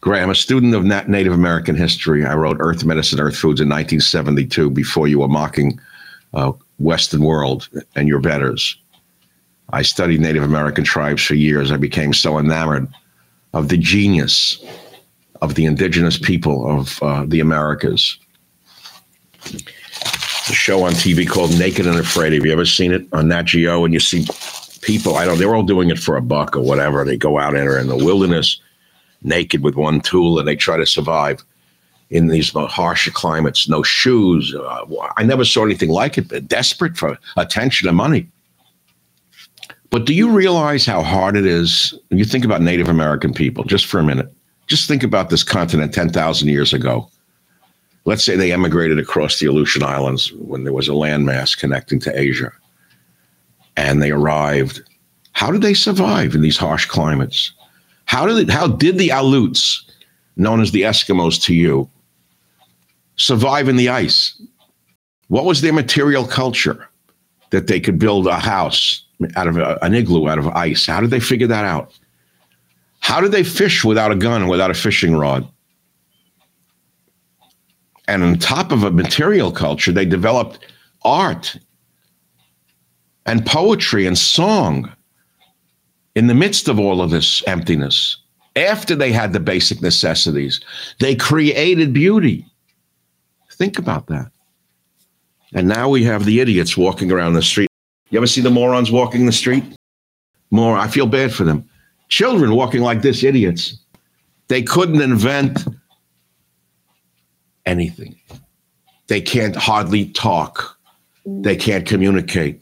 Graham, 0.00 0.30
a 0.30 0.34
student 0.34 0.74
of 0.74 0.84
Native 1.08 1.32
American 1.32 1.76
history, 1.76 2.24
I 2.24 2.34
wrote 2.34 2.56
Earth 2.60 2.84
Medicine, 2.84 3.20
Earth 3.20 3.36
Foods 3.36 3.60
in 3.60 3.68
1972 3.68 4.70
before 4.70 5.08
you 5.08 5.20
were 5.20 5.28
mocking 5.28 5.80
uh, 6.34 6.52
Western 6.78 7.22
world 7.22 7.68
and 7.94 8.08
your 8.08 8.20
betters. 8.20 8.76
I 9.70 9.82
studied 9.82 10.20
Native 10.20 10.42
American 10.42 10.84
tribes 10.84 11.22
for 11.22 11.34
years. 11.34 11.70
I 11.70 11.76
became 11.76 12.12
so 12.12 12.38
enamored 12.38 12.88
of 13.54 13.68
the 13.68 13.76
genius 13.76 14.64
of 15.40 15.54
the 15.54 15.64
indigenous 15.64 16.18
people 16.18 16.68
of 16.70 17.02
uh, 17.02 17.24
the 17.26 17.40
Americas 17.40 18.18
It's 19.44 20.50
a 20.50 20.52
show 20.52 20.84
on 20.84 20.92
TV 20.92 21.28
called 21.28 21.56
Naked 21.58 21.86
and 21.86 21.98
Afraid. 21.98 22.32
Have 22.32 22.44
you 22.44 22.52
ever 22.52 22.64
seen 22.64 22.92
it 22.92 23.06
on 23.12 23.28
Nat 23.28 23.44
Geo? 23.44 23.84
And 23.84 23.94
you 23.94 24.00
see 24.00 24.26
people, 24.82 25.16
I 25.16 25.24
don't, 25.24 25.38
they're 25.38 25.54
all 25.54 25.62
doing 25.62 25.90
it 25.90 25.98
for 25.98 26.16
a 26.16 26.22
buck 26.22 26.56
or 26.56 26.62
whatever. 26.62 27.04
They 27.04 27.16
go 27.16 27.38
out 27.38 27.54
and 27.54 27.68
are 27.68 27.78
in 27.78 27.88
the 27.88 27.96
wilderness 27.96 28.60
naked 29.22 29.62
with 29.62 29.74
one 29.74 30.00
tool 30.00 30.38
and 30.38 30.46
they 30.46 30.56
try 30.56 30.76
to 30.76 30.86
survive. 30.86 31.44
in 32.10 32.28
these 32.28 32.52
harsher 32.54 33.10
climates, 33.10 33.68
no 33.68 33.82
shoes. 33.82 34.54
Uh, 34.54 34.86
I 35.18 35.24
never 35.24 35.44
saw 35.44 35.64
anything 35.64 35.90
like 35.90 36.16
it, 36.16 36.48
desperate 36.48 36.96
for 36.96 37.18
attention 37.36 37.86
and 37.86 37.96
money. 37.96 38.26
But 39.90 40.06
do 40.06 40.14
you 40.14 40.30
realize 40.30 40.86
how 40.86 41.02
hard 41.02 41.36
it 41.36 41.46
is? 41.46 41.94
You 42.10 42.24
think 42.24 42.44
about 42.44 42.62
Native 42.62 42.88
American 42.88 43.32
people, 43.34 43.64
just 43.64 43.86
for 43.86 43.98
a 43.98 44.02
minute, 44.02 44.32
just 44.68 44.86
think 44.86 45.02
about 45.02 45.30
this 45.30 45.42
continent 45.42 45.92
10,000 45.92 46.48
years 46.48 46.72
ago. 46.72 47.10
Let's 48.04 48.24
say 48.24 48.36
they 48.36 48.52
emigrated 48.52 48.98
across 48.98 49.38
the 49.38 49.46
Aleutian 49.46 49.82
Islands 49.82 50.32
when 50.34 50.64
there 50.64 50.72
was 50.72 50.88
a 50.88 50.92
landmass 50.92 51.58
connecting 51.58 51.98
to 52.00 52.18
Asia. 52.18 52.52
And 53.76 54.02
they 54.02 54.10
arrived. 54.10 54.82
How 55.32 55.50
did 55.50 55.62
they 55.62 55.74
survive 55.74 56.34
in 56.34 56.42
these 56.42 56.56
harsh 56.56 56.86
climates? 56.86 57.52
How 58.04 58.26
did, 58.26 58.38
it, 58.38 58.50
how 58.50 58.68
did 58.68 58.98
the 58.98 59.08
Aleuts, 59.08 59.82
known 60.36 60.60
as 60.60 60.72
the 60.72 60.82
Eskimos 60.82 61.42
to 61.44 61.54
you, 61.54 61.88
survive 63.16 63.68
in 63.68 63.76
the 63.76 63.88
ice? 63.88 64.40
What 65.28 65.44
was 65.44 65.60
their 65.60 65.72
material 65.72 66.26
culture 66.26 66.88
that 67.50 67.66
they 67.66 67.80
could 67.80 67.98
build 67.98 68.26
a 68.26 68.38
house 68.38 69.04
out 69.36 69.48
of 69.48 69.58
a, 69.58 69.78
an 69.82 69.94
igloo 69.94 70.28
out 70.28 70.38
of 70.38 70.48
ice? 70.48 70.86
How 70.86 71.00
did 71.00 71.10
they 71.10 71.20
figure 71.20 71.46
that 71.46 71.64
out? 71.64 71.92
How 73.00 73.20
did 73.20 73.32
they 73.32 73.44
fish 73.44 73.84
without 73.84 74.12
a 74.12 74.16
gun, 74.16 74.48
without 74.48 74.70
a 74.70 74.74
fishing 74.74 75.16
rod? 75.16 75.48
And 78.06 78.22
on 78.22 78.38
top 78.38 78.72
of 78.72 78.84
a 78.84 78.90
material 78.90 79.52
culture, 79.52 79.92
they 79.92 80.06
developed 80.06 80.58
art 81.04 81.56
and 83.26 83.44
poetry 83.44 84.06
and 84.06 84.16
song 84.16 84.90
in 86.14 86.26
the 86.26 86.34
midst 86.34 86.68
of 86.68 86.80
all 86.80 87.02
of 87.02 87.10
this 87.10 87.42
emptiness. 87.46 88.16
After 88.56 88.96
they 88.96 89.12
had 89.12 89.32
the 89.32 89.40
basic 89.40 89.82
necessities, 89.82 90.60
they 90.98 91.14
created 91.14 91.92
beauty. 91.92 92.46
Think 93.52 93.78
about 93.78 94.06
that. 94.06 94.32
And 95.52 95.68
now 95.68 95.88
we 95.88 96.02
have 96.04 96.24
the 96.24 96.40
idiots 96.40 96.76
walking 96.76 97.12
around 97.12 97.34
the 97.34 97.42
street. 97.42 97.68
You 98.10 98.18
ever 98.18 98.26
see 98.26 98.40
the 98.40 98.50
morons 98.50 98.90
walking 98.90 99.26
the 99.26 99.32
street? 99.32 99.64
More, 100.50 100.76
I 100.76 100.88
feel 100.88 101.06
bad 101.06 101.32
for 101.32 101.44
them. 101.44 101.67
Children 102.08 102.54
walking 102.54 102.80
like 102.80 103.02
this, 103.02 103.22
idiots. 103.22 103.78
They 104.48 104.62
couldn't 104.62 105.00
invent 105.00 105.66
anything. 107.66 108.18
They 109.08 109.20
can't 109.20 109.54
hardly 109.54 110.06
talk. 110.06 110.78
They 111.26 111.56
can't 111.56 111.86
communicate. 111.86 112.60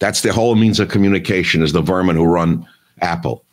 That's 0.00 0.22
the 0.22 0.32
whole 0.32 0.56
means 0.56 0.80
of 0.80 0.88
communication 0.88 1.62
is 1.62 1.72
the 1.72 1.80
vermin 1.80 2.16
who 2.16 2.24
run 2.24 2.66
Apple. 3.00 3.44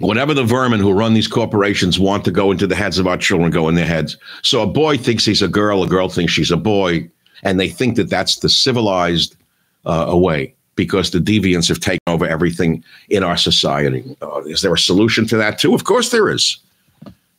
Whatever 0.00 0.34
the 0.34 0.42
vermin 0.42 0.80
who 0.80 0.92
run 0.92 1.14
these 1.14 1.28
corporations 1.28 2.00
want 2.00 2.24
to 2.24 2.32
go 2.32 2.50
into 2.50 2.66
the 2.66 2.74
heads 2.74 2.98
of 2.98 3.06
our 3.06 3.16
children, 3.16 3.52
go 3.52 3.68
in 3.68 3.76
their 3.76 3.86
heads. 3.86 4.16
So 4.42 4.60
a 4.62 4.66
boy 4.66 4.98
thinks 4.98 5.24
he's 5.24 5.40
a 5.40 5.46
girl, 5.46 5.84
a 5.84 5.88
girl 5.88 6.08
thinks 6.08 6.32
she's 6.32 6.50
a 6.50 6.56
boy, 6.56 7.08
and 7.44 7.60
they 7.60 7.68
think 7.68 7.94
that 7.94 8.10
that's 8.10 8.40
the 8.40 8.48
civilized 8.48 9.36
uh, 9.84 10.10
way 10.16 10.56
because 10.76 11.10
the 11.10 11.18
deviants 11.18 11.68
have 11.68 11.80
taken 11.80 12.00
over 12.06 12.26
everything 12.26 12.84
in 13.08 13.22
our 13.22 13.36
society. 13.36 14.16
Uh, 14.22 14.42
is 14.42 14.62
there 14.62 14.74
a 14.74 14.78
solution 14.78 15.26
to 15.26 15.36
that 15.36 15.58
too? 15.58 15.74
Of 15.74 15.84
course 15.84 16.10
there 16.10 16.28
is. 16.28 16.58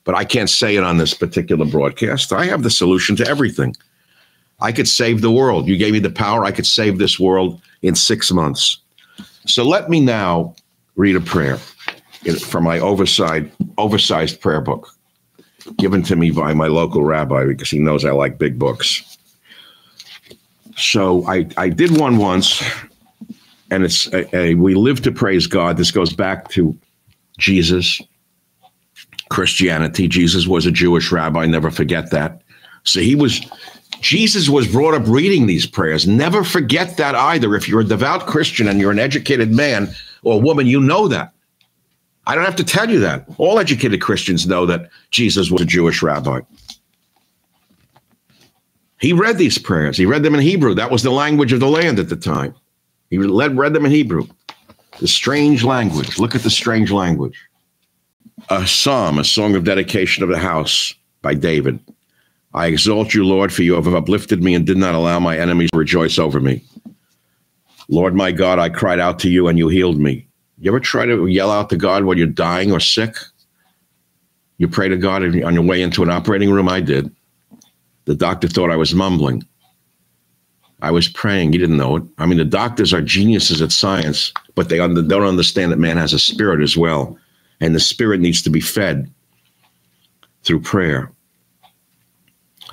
But 0.04 0.16
I 0.16 0.24
can't 0.24 0.50
say 0.50 0.76
it 0.76 0.84
on 0.84 0.98
this 0.98 1.14
particular 1.14 1.66
broadcast. 1.66 2.32
I 2.32 2.46
have 2.46 2.64
the 2.64 2.70
solution 2.70 3.16
to 3.18 3.28
everything. 3.28 3.76
I 4.62 4.72
could 4.72 4.88
save 4.88 5.22
the 5.22 5.32
world. 5.32 5.68
You 5.68 5.78
gave 5.78 5.94
me 5.94 6.00
the 6.00 6.12
power. 6.12 6.46
I 6.46 6.52
could 6.52 6.66
save 6.66 6.98
this 6.98 7.20
world 7.20 7.62
in 7.82 7.96
six 7.96 8.32
months. 8.32 8.78
So 9.48 9.64
let 9.64 9.90
me 9.90 10.00
now 10.00 10.56
read 10.96 11.16
a 11.16 11.22
prayer 11.22 11.58
from 12.48 12.64
my 12.64 12.80
oversized, 12.80 13.50
oversized 13.78 14.40
prayer 14.42 14.62
book 14.62 14.90
given 15.78 16.04
to 16.04 16.16
me 16.16 16.32
by 16.32 16.54
my 16.54 16.68
local 16.68 17.04
rabbi 17.04 17.46
because 17.46 17.70
he 17.70 17.80
knows 17.80 18.06
I 18.06 18.12
like 18.12 18.38
big 18.38 18.58
books. 18.58 19.18
So 20.78 21.26
I, 21.28 21.48
I 21.58 21.70
did 21.70 21.98
one 21.98 22.18
once 22.18 22.64
and 23.72 23.84
it's 23.84 24.08
a, 24.14 24.36
a, 24.36 24.56
we 24.56 24.76
live 24.76 25.02
to 25.04 25.12
praise 25.12 25.48
God. 25.48 25.78
This 25.78 25.92
goes 25.92 26.14
back 26.14 26.50
to 26.50 26.78
Jesus, 27.38 28.02
Christianity. 29.30 30.08
Jesus 30.08 30.48
was 30.48 30.66
a 30.66 30.72
Jewish 30.72 31.12
rabbi. 31.12 31.46
Never 31.46 31.72
forget 31.72 32.12
that. 32.12 32.42
So 32.84 33.00
he 33.00 33.16
was. 33.16 33.42
Jesus 34.02 34.50
was 34.50 34.68
brought 34.68 34.94
up 34.94 35.08
reading 35.08 35.48
these 35.48 35.66
prayers. 35.66 36.06
Never 36.06 36.44
forget 36.44 36.98
that 36.98 37.16
either. 37.16 37.56
If 37.56 37.68
you're 37.68 37.80
a 37.80 37.86
devout 37.86 38.28
Christian 38.28 38.68
and 38.68 38.80
you're 38.80 38.92
an 38.92 39.00
educated 39.00 39.52
man 39.52 39.90
or 40.22 40.42
woman, 40.42 40.68
you 40.68 40.80
know 40.80 41.08
that. 41.08 41.34
I 42.28 42.36
don't 42.36 42.46
have 42.46 42.56
to 42.58 42.64
tell 42.64 42.90
you 42.90 43.00
that. 43.00 43.26
All 43.38 43.58
educated 43.58 44.02
Christians 44.02 44.48
know 44.48 44.66
that 44.66 44.90
Jesus 45.12 45.50
was 45.50 45.62
a 45.62 45.66
Jewish 45.66 46.04
rabbi. 46.04 46.42
He 49.00 49.14
read 49.14 49.38
these 49.38 49.58
prayers. 49.58 49.98
He 49.98 50.06
read 50.06 50.24
them 50.24 50.36
in 50.36 50.42
Hebrew. 50.42 50.74
That 50.74 50.92
was 50.92 51.04
the 51.04 51.12
language 51.12 51.54
of 51.54 51.60
the 51.60 51.68
land 51.68 52.00
at 52.00 52.10
the 52.10 52.16
time. 52.16 52.56
He 53.16 53.20
read, 53.20 53.58
read 53.58 53.74
them 53.74 53.86
in 53.86 53.92
Hebrew. 53.92 54.28
The 55.00 55.08
strange 55.08 55.64
language. 55.64 56.20
Look 56.20 56.36
at 56.36 56.44
the 56.44 56.50
strange 56.50 56.92
language. 56.92 57.40
A 58.50 58.68
psalm, 58.68 59.20
a 59.20 59.24
song 59.24 59.56
of 59.56 59.64
dedication 59.64 60.22
of 60.22 60.30
the 60.30 60.38
house 60.38 60.94
by 61.22 61.34
David. 61.34 61.80
I 62.54 62.68
exalt 62.68 63.14
you, 63.14 63.26
Lord, 63.26 63.54
for 63.54 63.64
you 63.64 63.76
have 63.76 63.88
uplifted 63.88 64.44
me 64.44 64.54
and 64.54 64.68
did 64.68 64.76
not 64.76 64.96
allow 64.96 65.20
my 65.20 65.38
enemies 65.38 65.70
to 65.72 65.78
rejoice 65.78 66.20
over 66.20 66.42
me. 66.42 66.62
Lord 67.88 68.16
my 68.16 68.34
God, 68.34 68.60
I 68.60 68.68
cried 68.68 69.00
out 69.00 69.18
to 69.20 69.30
you 69.30 69.48
and 69.48 69.58
you 69.58 69.70
healed 69.70 69.98
me. 69.98 70.28
You 70.60 70.70
ever 70.72 70.82
try 70.82 71.06
to 71.06 71.28
yell 71.28 71.52
out 71.52 71.70
to 71.70 71.78
God 71.78 72.04
when 72.04 72.18
you're 72.18 72.28
dying 72.28 72.74
or 72.74 72.82
sick? 72.82 73.16
You 74.58 74.68
pray 74.68 74.90
to 74.90 74.98
God 74.98 75.24
on 75.24 75.54
your 75.54 75.64
way 75.64 75.82
into 75.82 76.04
an 76.04 76.10
operating 76.10 76.52
room? 76.52 76.68
I 76.68 76.82
did. 76.82 77.16
The 78.04 78.16
doctor 78.16 78.50
thought 78.50 78.72
I 78.72 78.76
was 78.76 78.94
mumbling. 78.94 79.46
I 80.82 80.92
was 80.92 81.08
praying. 81.08 81.52
He 81.52 81.58
didn't 81.58 81.78
know 81.78 81.98
it. 81.98 82.04
I 82.18 82.26
mean, 82.26 82.38
the 82.38 82.46
doctors 82.46 82.94
are 82.94 83.02
geniuses 83.02 83.62
at 83.62 83.72
science, 83.72 84.32
but 84.56 84.70
they 84.70 84.78
don't 84.78 85.12
understand 85.12 85.72
that 85.72 85.80
man 85.80 85.98
has 85.98 86.14
a 86.14 86.20
spirit 86.20 86.62
as 86.62 86.76
well. 86.78 87.18
And 87.62 87.74
the 87.74 87.80
spirit 87.80 88.20
needs 88.20 88.42
to 88.44 88.50
be 88.50 88.60
fed 88.60 89.10
through 90.44 90.62
prayer. 90.62 91.12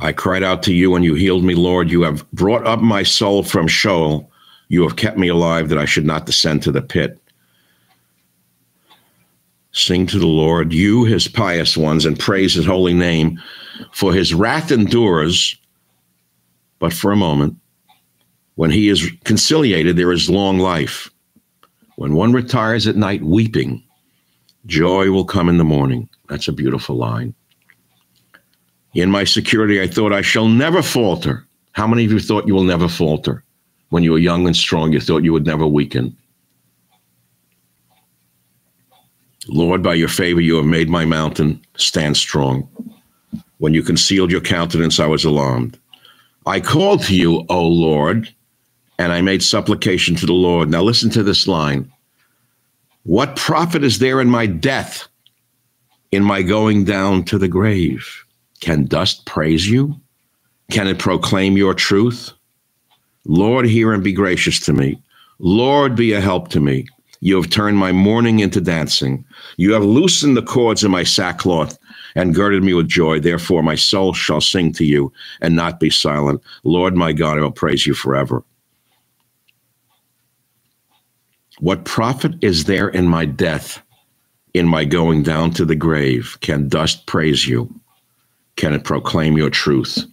I 0.01 0.13
cried 0.13 0.43
out 0.43 0.63
to 0.65 0.75
you 0.75 0.95
and 0.95 1.05
you 1.05 1.15
healed 1.15 1.45
me, 1.45 1.55
Lord. 1.55 1.91
You 1.91 2.03
have 2.03 2.29
brought 2.33 2.67
up 2.67 2.81
my 2.81 3.03
soul 3.03 3.43
from 3.43 3.69
Sheol. 3.69 4.29
You 4.69 4.83
have 4.83 4.97
kept 4.97 5.19
me 5.19 5.29
alive 5.29 5.69
that 5.69 5.79
I 5.79 5.85
should 5.85 6.07
not 6.07 6.27
descend 6.27 6.63
to 6.63 6.73
the 6.73 6.83
pit. 6.83 7.19
Sing 9.73 10.07
to 10.09 10.19
the 10.19 10.27
Lord, 10.27 10.73
you 10.73 11.05
his 11.05 11.29
pious 11.29 11.77
ones, 11.77 12.05
and 12.05 12.19
praise 12.19 12.53
his 12.53 12.67
holy 12.67 12.93
name, 12.93 13.41
for 13.93 14.13
his 14.13 14.35
wrath 14.35 14.71
endures 14.71 15.57
but 16.79 16.93
for 16.93 17.13
a 17.13 17.17
moment. 17.17 17.57
When 18.57 18.71
he 18.71 18.89
is 18.89 19.11
conciliated, 19.25 19.97
there 19.97 20.13
is 20.13 20.29
long 20.29 20.59
life. 20.59 21.11
When 21.97 22.15
one 22.15 22.33
retires 22.33 22.87
at 22.87 22.97
night 22.97 23.23
weeping, 23.23 23.83
joy 24.67 25.11
will 25.11 25.25
come 25.25 25.49
in 25.49 25.57
the 25.57 25.65
morning. 25.65 26.09
That's 26.29 26.49
a 26.49 26.53
beautiful 26.53 26.97
line. 26.97 27.35
In 28.95 29.11
my 29.11 29.25
security, 29.25 29.81
I 29.81 29.87
thought 29.87 30.13
I 30.13 30.21
shall 30.21 30.49
never 30.49 30.83
falter. 30.83 31.47
How 31.73 31.87
many 31.87 32.05
of 32.05 32.13
you 32.13 32.21
thought 32.21 32.47
you 32.47 32.55
will 32.55 32.63
never 32.63 32.89
falter? 32.89 33.43
When 33.89 34.03
you 34.03 34.13
were 34.13 34.19
young 34.19 34.47
and 34.47 34.57
strong, 34.57 34.93
you 34.93 35.01
thought 35.01 35.25
you 35.25 35.33
would 35.33 35.47
never 35.47 35.67
weaken. 35.67 36.17
Lord, 39.49 39.83
by 39.83 39.95
your 39.95 40.09
favor, 40.09 40.41
you 40.41 40.57
have 40.57 40.67
made 40.67 40.89
my 40.89 41.05
mountain 41.05 41.61
stand 41.77 42.17
strong. 42.17 42.69
When 43.59 43.75
you 43.75 43.83
concealed 43.83 44.31
your 44.31 44.41
countenance, 44.41 45.01
I 45.01 45.07
was 45.07 45.25
alarmed. 45.25 45.79
I 46.47 46.61
called 46.61 47.03
to 47.05 47.17
you, 47.17 47.45
O 47.49 47.67
Lord, 47.67 48.33
and 49.03 49.11
I 49.11 49.21
made 49.21 49.43
supplication 49.43 50.15
to 50.15 50.27
the 50.27 50.33
Lord. 50.33 50.71
Now 50.71 50.81
listen 50.81 51.11
to 51.11 51.25
this 51.25 51.49
line. 51.49 51.91
What 53.03 53.35
profit 53.35 53.83
is 53.83 53.99
there 53.99 54.21
in 54.21 54.31
my 54.31 54.47
death, 54.47 55.09
in 56.13 56.23
my 56.23 56.43
going 56.43 56.85
down 56.85 57.25
to 57.25 57.37
the 57.37 57.49
grave? 57.49 58.25
Can 58.61 58.85
dust 58.85 59.27
praise 59.27 59.69
you? 59.69 60.01
Can 60.71 60.87
it 60.87 61.01
proclaim 61.01 61.57
your 61.57 61.75
truth? 61.75 62.31
Lord, 63.25 63.67
hear 63.67 63.93
and 63.93 64.05
be 64.05 64.13
gracious 64.13 64.61
to 64.61 64.73
me. 64.73 65.03
Lord, 65.41 65.97
be 65.97 66.13
a 66.13 66.21
help 66.21 66.47
to 66.51 66.61
me. 66.61 66.87
You 67.19 67.35
have 67.35 67.51
turned 67.51 67.79
my 67.79 67.91
mourning 67.91 68.39
into 68.39 68.61
dancing. 68.61 69.25
You 69.57 69.73
have 69.73 69.85
loosened 69.85 70.37
the 70.37 70.43
cords 70.43 70.85
of 70.85 70.93
my 70.93 71.03
sackcloth 71.03 71.77
and 72.15 72.37
girded 72.37 72.63
me 72.63 72.73
with 72.73 72.87
joy. 72.87 73.19
Therefore, 73.19 73.65
my 73.65 73.75
soul 73.75 74.13
shall 74.13 74.41
sing 74.41 74.73
to 74.75 74.85
you 74.85 75.13
and 75.41 75.57
not 75.57 75.81
be 75.81 75.91
silent. 75.91 76.41
Lord, 76.63 76.95
my 76.95 77.13
God, 77.13 77.39
I 77.39 77.41
will 77.41 77.51
praise 77.51 77.85
you 77.85 77.95
forever. 77.95 78.45
What 81.63 81.85
profit 81.85 82.35
is 82.43 82.65
there 82.65 82.89
in 82.89 83.07
my 83.07 83.25
death, 83.25 83.81
in 84.53 84.67
my 84.67 84.85
going 84.85 85.23
down 85.23 85.53
to 85.53 85.65
the 85.65 85.77
grave? 85.77 86.37
Can 86.41 86.67
dust 86.67 87.07
praise 87.07 87.47
you? 87.47 87.73
Can 88.57 88.73
it 88.73 88.83
proclaim 88.83 89.37
your 89.37 89.49
truth? 89.49 90.05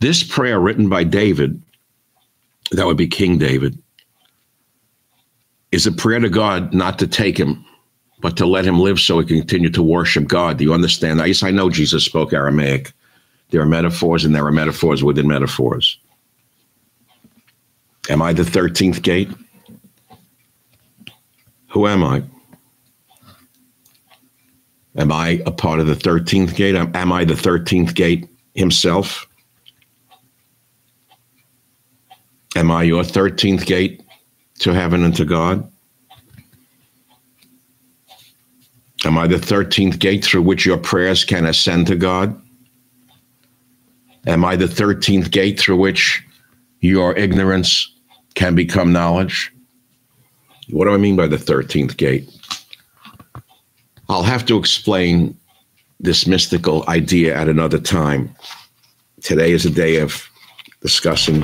This 0.00 0.24
prayer, 0.24 0.58
written 0.58 0.88
by 0.88 1.04
David, 1.04 1.62
that 2.72 2.84
would 2.84 2.96
be 2.96 3.06
King 3.06 3.38
David, 3.38 3.80
is 5.70 5.86
a 5.86 5.92
prayer 5.92 6.18
to 6.18 6.28
God 6.28 6.74
not 6.74 6.98
to 6.98 7.06
take 7.06 7.38
him 7.38 7.64
but 8.20 8.36
to 8.38 8.46
let 8.46 8.64
him 8.64 8.80
live 8.80 8.98
so 8.98 9.20
he 9.20 9.26
can 9.26 9.38
continue 9.38 9.70
to 9.70 9.82
worship 9.84 10.26
God. 10.26 10.56
Do 10.56 10.64
you 10.64 10.74
understand? 10.74 11.20
Yes, 11.24 11.44
I 11.44 11.52
know 11.52 11.70
Jesus 11.70 12.04
spoke 12.04 12.32
Aramaic. 12.32 12.92
There 13.50 13.60
are 13.60 13.66
metaphors 13.66 14.24
and 14.24 14.34
there 14.34 14.46
are 14.46 14.52
metaphors 14.52 15.04
within 15.04 15.28
metaphors. 15.28 15.96
Am 18.08 18.20
I 18.20 18.32
the 18.32 18.42
13th 18.42 19.02
gate? 19.02 19.28
Who 21.72 21.86
am 21.86 22.04
I? 22.04 22.22
Am 24.94 25.10
I 25.10 25.42
a 25.46 25.50
part 25.50 25.80
of 25.80 25.86
the 25.86 25.94
13th 25.94 26.54
gate? 26.54 26.76
Am, 26.76 27.12
I 27.12 27.24
the 27.24 27.32
13th 27.32 27.94
gate 27.94 28.28
himself? 28.54 29.26
Am 32.56 32.70
I 32.70 32.82
your 32.82 33.02
13th 33.02 33.64
gate 33.64 34.02
to 34.58 34.74
heaven 34.74 35.02
and 35.02 35.16
to 35.16 35.24
God? 35.24 35.66
Am 39.06 39.16
I 39.16 39.26
the 39.26 39.36
13th 39.36 39.98
gate 39.98 40.22
through 40.22 40.42
which 40.42 40.66
your 40.66 40.76
prayers 40.76 41.24
can 41.24 41.46
ascend 41.46 41.86
to 41.86 41.96
God? 41.96 42.38
Am 44.26 44.44
I 44.44 44.56
the 44.56 44.66
13th 44.66 45.30
gate 45.30 45.58
through 45.58 45.78
which 45.78 46.22
your 46.80 47.16
ignorance 47.16 47.90
can 48.34 48.54
become 48.54 48.92
knowledge? 48.92 49.50
What 50.70 50.84
do 50.84 50.94
I 50.94 50.96
mean 50.96 51.16
by 51.16 51.26
the 51.26 51.36
13th 51.36 51.96
gate? 51.96 52.30
I'll 54.08 54.22
have 54.22 54.44
to 54.46 54.58
explain 54.58 55.36
this 56.00 56.26
mystical 56.26 56.84
idea 56.88 57.36
at 57.36 57.48
another 57.48 57.78
time. 57.78 58.34
Today 59.22 59.52
is 59.52 59.64
a 59.64 59.70
day 59.70 59.96
of 59.96 60.28
discussing 60.80 61.40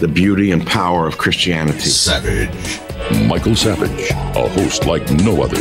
the 0.00 0.10
beauty 0.12 0.50
and 0.50 0.66
power 0.66 1.06
of 1.06 1.18
Christianity. 1.18 1.80
Savage. 1.80 2.80
Michael 3.26 3.56
Savage, 3.56 4.10
a 4.10 4.48
host 4.48 4.86
like 4.86 5.10
no 5.10 5.42
other. 5.42 5.60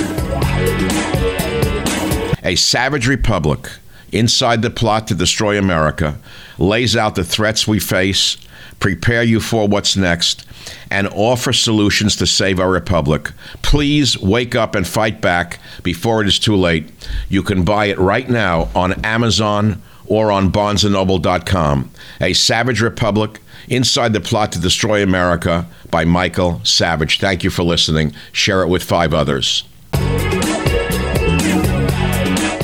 A 2.44 2.56
savage 2.56 3.08
republic 3.08 3.70
inside 4.12 4.62
the 4.62 4.70
plot 4.70 5.08
to 5.08 5.16
destroy 5.16 5.58
America 5.58 6.18
lays 6.58 6.96
out 6.96 7.16
the 7.16 7.24
threats 7.24 7.68
we 7.68 7.80
face, 7.80 8.38
prepare 8.80 9.24
you 9.24 9.40
for 9.40 9.68
what's 9.68 9.96
next, 9.96 10.46
and 10.92 11.08
offer 11.10 11.54
solutions 11.54 12.16
to 12.18 12.28
save 12.28 12.60
our 12.60 12.70
republic. 12.70 13.32
Please 13.62 14.18
wake 14.20 14.56
up 14.56 14.76
and 14.76 14.88
fight 14.88 15.22
back 15.22 15.60
before 15.84 16.22
it 16.22 16.28
is 16.28 16.40
too 16.40 16.56
late. 16.56 16.90
You 17.30 17.44
can 17.44 17.64
buy 17.64 17.86
it 17.86 18.00
right 18.00 18.30
now 18.30 18.70
on 18.76 18.94
Amazon 19.06 19.82
or 20.08 20.32
on 20.32 20.52
barnesandnoble.com. 20.52 21.92
A 22.22 22.34
Savage 22.34 22.82
Republic 22.82 23.40
Inside 23.68 24.14
the 24.14 24.20
Plot 24.20 24.52
to 24.54 24.60
Destroy 24.60 25.04
America 25.04 25.68
by 25.92 26.04
Michael 26.06 26.60
Savage. 26.64 27.20
Thank 27.20 27.44
you 27.44 27.52
for 27.52 27.62
listening. 27.64 28.14
Share 28.32 28.64
it 28.64 28.68
with 28.68 28.84
five 28.84 29.14
others. 29.14 29.64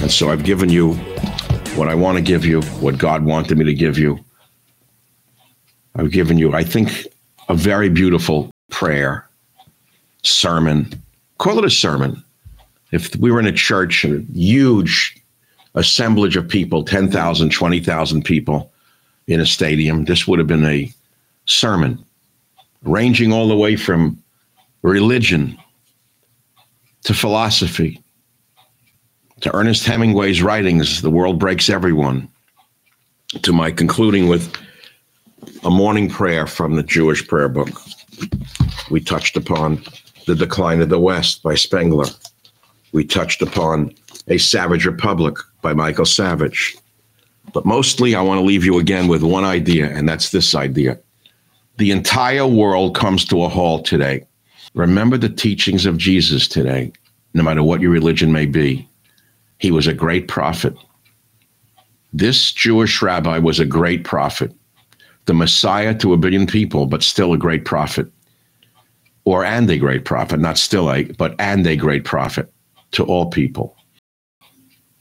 And 0.06 0.12
so 0.12 0.32
I've 0.32 0.44
given 0.44 0.70
you 0.70 0.94
what 1.76 1.90
I 1.90 1.96
want 1.96 2.18
to 2.18 2.24
give 2.24 2.44
you, 2.46 2.62
what 2.62 2.98
God 2.98 3.24
wanted 3.24 3.58
me 3.58 3.66
to 3.66 3.74
give 3.74 4.00
you. 4.00 4.24
I've 5.96 6.12
given 6.12 6.38
you, 6.38 6.54
I 6.54 6.64
think, 6.64 7.08
a 7.50 7.56
very 7.56 7.90
beautiful 7.90 8.50
prayer, 8.70 9.28
sermon. 10.24 10.92
Call 11.38 11.60
it 11.60 11.66
a 11.66 11.70
sermon. 11.70 12.24
If 12.92 13.16
we 13.18 13.32
were 13.32 13.40
in 13.40 13.46
a 13.46 13.52
church, 13.52 14.06
a 14.06 14.20
huge 14.34 15.18
assemblage 15.76 16.38
of 16.38 16.48
people 16.48 16.84
10,000, 16.84 17.50
20,000 17.50 18.24
people 18.24 18.72
in 19.28 19.40
a 19.40 19.46
stadium, 19.46 20.06
this 20.06 20.28
would 20.28 20.40
have 20.40 20.48
been 20.48 20.66
a 20.66 20.92
sermon, 21.46 22.04
ranging 22.84 23.34
all 23.34 23.48
the 23.48 23.58
way 23.58 23.76
from 23.76 24.22
religion 24.82 25.58
to 27.04 27.14
philosophy 27.14 28.02
to 29.42 29.54
Ernest 29.56 29.86
Hemingway's 29.86 30.42
writings, 30.42 31.02
The 31.02 31.10
World 31.10 31.40
Breaks 31.40 31.70
Everyone, 31.70 32.30
to 33.42 33.52
my 33.52 33.72
concluding 33.72 34.28
with 34.28 34.56
a 35.66 35.70
morning 35.72 36.08
prayer 36.08 36.46
from 36.46 36.76
the 36.76 36.84
Jewish 36.84 37.28
prayer 37.28 37.50
book. 37.50 37.82
We 38.92 39.02
touched 39.02 39.36
upon 39.36 39.84
The 40.28 40.36
Decline 40.36 40.80
of 40.80 40.90
the 40.90 41.00
West 41.00 41.42
by 41.42 41.56
Spengler. 41.56 42.06
We 42.92 43.04
touched 43.04 43.42
upon 43.42 43.96
A 44.28 44.38
Savage 44.38 44.86
Republic 44.86 45.38
by 45.64 45.74
Michael 45.74 46.06
Savage. 46.06 46.78
But 47.52 47.66
mostly, 47.66 48.14
I 48.14 48.22
want 48.22 48.38
to 48.38 48.46
leave 48.46 48.64
you 48.64 48.78
again 48.78 49.08
with 49.08 49.24
one 49.24 49.44
idea, 49.44 49.90
and 49.90 50.08
that's 50.08 50.30
this 50.30 50.54
idea. 50.54 51.00
The 51.78 51.90
entire 51.90 52.46
world 52.46 52.96
comes 52.96 53.26
to 53.26 53.44
a 53.44 53.50
halt 53.50 53.86
today. 53.86 54.24
Remember 54.76 55.18
the 55.18 55.30
teachings 55.30 55.88
of 55.88 55.98
Jesus 55.98 56.48
today, 56.48 56.94
no 57.34 57.42
matter 57.42 57.64
what 57.64 57.82
your 57.82 57.92
religion 57.92 58.32
may 58.32 58.46
be. 58.46 58.88
He 59.58 59.72
was 59.72 59.88
a 59.88 59.94
great 59.96 60.28
prophet. 60.28 60.76
This 62.14 62.52
Jewish 62.52 63.02
rabbi 63.02 63.40
was 63.40 63.60
a 63.60 63.66
great 63.66 64.04
prophet, 64.04 64.54
the 65.26 65.34
Messiah 65.34 65.96
to 65.96 66.14
a 66.14 66.18
billion 66.18 66.48
people, 66.48 66.86
but 66.86 67.04
still 67.04 67.34
a 67.34 67.38
great 67.38 67.66
prophet. 67.66 68.08
Or 69.26 69.44
and 69.44 69.70
a 69.70 69.78
great 69.78 70.06
prophet, 70.06 70.40
not 70.40 70.58
still 70.58 70.92
a, 70.92 71.04
but 71.04 71.36
and 71.40 71.66
a 71.66 71.76
great 71.76 72.04
prophet 72.04 72.52
to 72.92 73.04
all 73.04 73.28
people. 73.32 73.76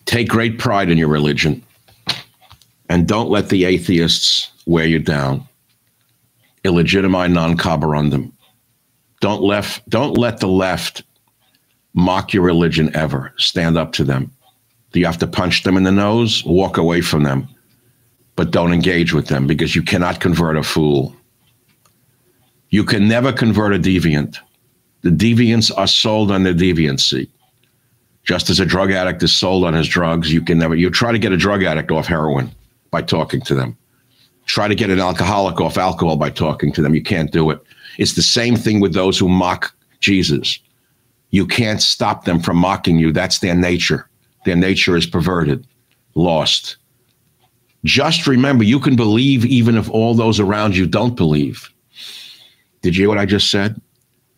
Take 0.07 0.29
great 0.29 0.59
pride 0.59 0.91
in 0.91 0.99
your 0.99 1.09
religion 1.09 1.63
and 2.89 3.09
don't 3.09 3.31
let 3.31 3.49
the 3.49 3.65
atheists 3.65 4.51
wear 4.67 4.87
you 4.87 4.99
down. 4.99 5.47
Illegitimize 6.65 7.33
non 7.33 7.57
carborundum. 7.57 8.33
Don't 9.21 9.43
left 9.43 9.89
don't 9.89 10.17
let 10.17 10.41
the 10.41 10.49
left 10.49 11.03
mock 11.95 12.33
your 12.33 12.43
religion 12.43 12.95
ever. 12.95 13.33
Stand 13.37 13.79
up 13.79 13.93
to 13.93 14.05
them. 14.05 14.31
Do 14.93 15.01
you 15.01 15.07
have 15.07 15.19
to 15.19 15.27
punch 15.27 15.63
them 15.63 15.77
in 15.77 15.83
the 15.83 15.93
nose? 15.93 16.45
Walk 16.45 16.77
away 16.77 17.01
from 17.01 17.23
them. 17.23 17.49
But 18.37 18.51
don't 18.51 18.73
engage 18.73 19.13
with 19.13 19.29
them 19.29 19.47
because 19.47 19.77
you 19.77 19.83
cannot 19.83 20.21
convert 20.21 20.57
a 20.57 20.63
fool. 20.63 21.15
You 22.71 22.85
can 22.85 23.07
never 23.07 23.33
convert 23.33 23.75
a 23.75 23.79
deviant. 23.79 24.39
The 25.03 25.11
deviants 25.11 25.71
are 25.77 25.87
sold 25.87 26.33
on 26.33 26.43
their 26.43 26.55
deviancy. 26.55 27.29
Just 28.25 28.49
as 28.51 28.59
a 28.59 28.67
drug 28.67 28.91
addict 28.91 29.23
is 29.23 29.33
sold 29.33 29.65
on 29.65 29.75
his 29.75 29.87
drugs, 29.87 30.33
you 30.33 30.41
can 30.41 30.59
never, 30.59 30.75
you 30.75 30.91
try 30.91 31.13
to 31.13 31.19
get 31.19 31.31
a 31.31 31.37
drug 31.37 31.63
addict 31.63 31.91
off 31.91 32.07
heroin 32.07 32.51
by 32.91 33.03
talking 33.03 33.41
to 33.43 33.55
them. 33.55 33.77
Try 34.47 34.67
to 34.67 34.75
get 34.75 34.91
an 34.91 34.99
alcoholic 34.99 35.61
off 35.61 35.79
alcohol 35.79 36.17
by 36.17 36.31
talking 36.31 36.73
to 36.73 36.83
them. 36.83 36.95
You 36.95 37.03
can't 37.03 37.31
do 37.31 37.51
it. 37.51 37.61
It's 37.99 38.15
the 38.15 38.23
same 38.23 38.57
thing 38.57 38.81
with 38.81 38.95
those 38.95 39.19
who 39.19 39.29
mock 39.29 39.75
Jesus. 40.01 40.59
You 41.31 41.47
can't 41.47 41.83
stop 41.83 42.25
them 42.25 42.41
from 42.41 42.57
mocking 42.57 42.99
you. 42.99 43.13
That's 43.13 43.39
their 43.39 43.55
nature. 43.55 44.09
Their 44.45 44.57
nature 44.57 44.97
is 44.97 45.07
perverted, 45.07 45.67
lost. 46.15 46.77
Just 47.85 48.27
remember, 48.27 48.65
you 48.65 48.81
can 48.81 48.97
believe 48.97 49.45
even 49.45 49.77
if 49.77 49.91
all 49.91 50.15
those 50.15 50.41
around 50.41 50.77
you 50.77 50.87
don't 50.87 51.15
believe. 51.15 51.71
Did 52.81 52.97
you 52.97 53.03
hear 53.03 53.09
what 53.11 53.19
I 53.19 53.27
just 53.27 53.51
said? 53.51 53.81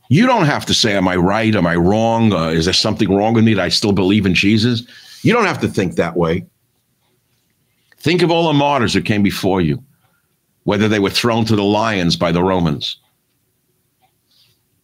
You 0.09 0.26
don't 0.26 0.47
have 0.47 0.66
to 0.66 0.74
say, 0.74 0.97
Am 0.97 1.09
I 1.09 1.16
right? 1.16 1.55
Am 1.55 1.66
I 1.66 1.76
wrong? 1.76 2.32
Uh, 2.32 2.49
is 2.49 2.66
there 2.66 2.74
something 2.74 3.12
wrong 3.12 3.34
with 3.34 3.44
me 3.44 3.55
that 3.55 3.62
I 3.62 3.68
still 3.68 3.92
believe 3.92 4.26
in 4.26 4.34
Jesus? 4.34 4.82
You 5.22 5.32
don't 5.32 5.47
have 5.47 5.61
to 5.61 5.68
think 5.68 5.94
that 5.94 6.16
way. 6.16 6.44
Think 7.99 8.22
of 8.22 8.30
all 8.30 8.47
the 8.47 8.53
martyrs 8.53 8.94
that 8.94 9.05
came 9.05 9.22
before 9.22 9.61
you, 9.61 9.82
whether 10.64 10.88
they 10.88 11.01
were 11.01 11.11
thrown 11.11 11.44
to 11.47 11.57
the 11.57 11.64
lions 11.64 12.14
by 12.14 12.30
the 12.30 12.42
Romans, 12.42 12.99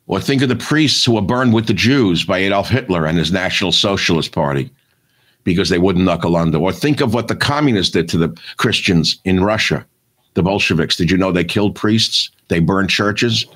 or 0.06 0.20
think 0.20 0.42
of 0.42 0.48
the 0.48 0.56
priests 0.56 1.04
who 1.04 1.12
were 1.12 1.20
burned 1.20 1.54
with 1.54 1.66
the 1.66 1.74
Jews 1.74 2.24
by 2.24 2.38
Adolf 2.38 2.68
Hitler 2.68 3.06
and 3.06 3.18
his 3.18 3.30
National 3.30 3.70
Socialist 3.70 4.32
Party 4.32 4.72
because 5.44 5.68
they 5.68 5.78
wouldn't 5.78 6.04
knuckle 6.04 6.36
under. 6.36 6.58
Or 6.58 6.72
think 6.72 7.00
of 7.00 7.14
what 7.14 7.28
the 7.28 7.36
communists 7.36 7.92
did 7.92 8.08
to 8.10 8.18
the 8.18 8.36
Christians 8.56 9.18
in 9.24 9.42
Russia, 9.42 9.84
the 10.34 10.42
Bolsheviks. 10.42 10.96
Did 10.96 11.10
you 11.10 11.16
know 11.16 11.32
they 11.32 11.44
killed 11.44 11.74
priests? 11.74 12.30
They 12.48 12.60
burned 12.60 12.90
churches? 12.90 13.46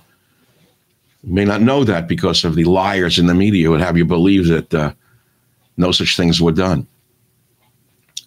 You 1.22 1.34
may 1.34 1.45
not 1.45 1.62
know 1.62 1.84
that 1.84 2.09
because 2.09 2.45
of 2.45 2.55
the 2.55 2.64
liars 2.64 3.18
in 3.18 3.26
the 3.26 3.34
media 3.34 3.70
would 3.70 3.80
have 3.80 3.97
you 3.97 4.05
believe 4.05 4.47
that 4.47 4.74
uh, 4.74 4.93
no 5.76 5.93
such 5.93 6.16
things 6.16 6.41
were 6.41 6.53
done. 6.53 6.87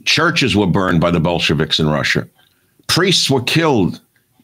Churches 0.05 0.55
were 0.55 0.68
burned 0.68 1.01
by 1.01 1.12
the 1.12 1.20
Bolsheviks 1.20 1.80
in 1.80 1.89
Russia. 1.89 2.28
Priests 2.88 3.30
were 3.30 3.43
killed 3.43 3.99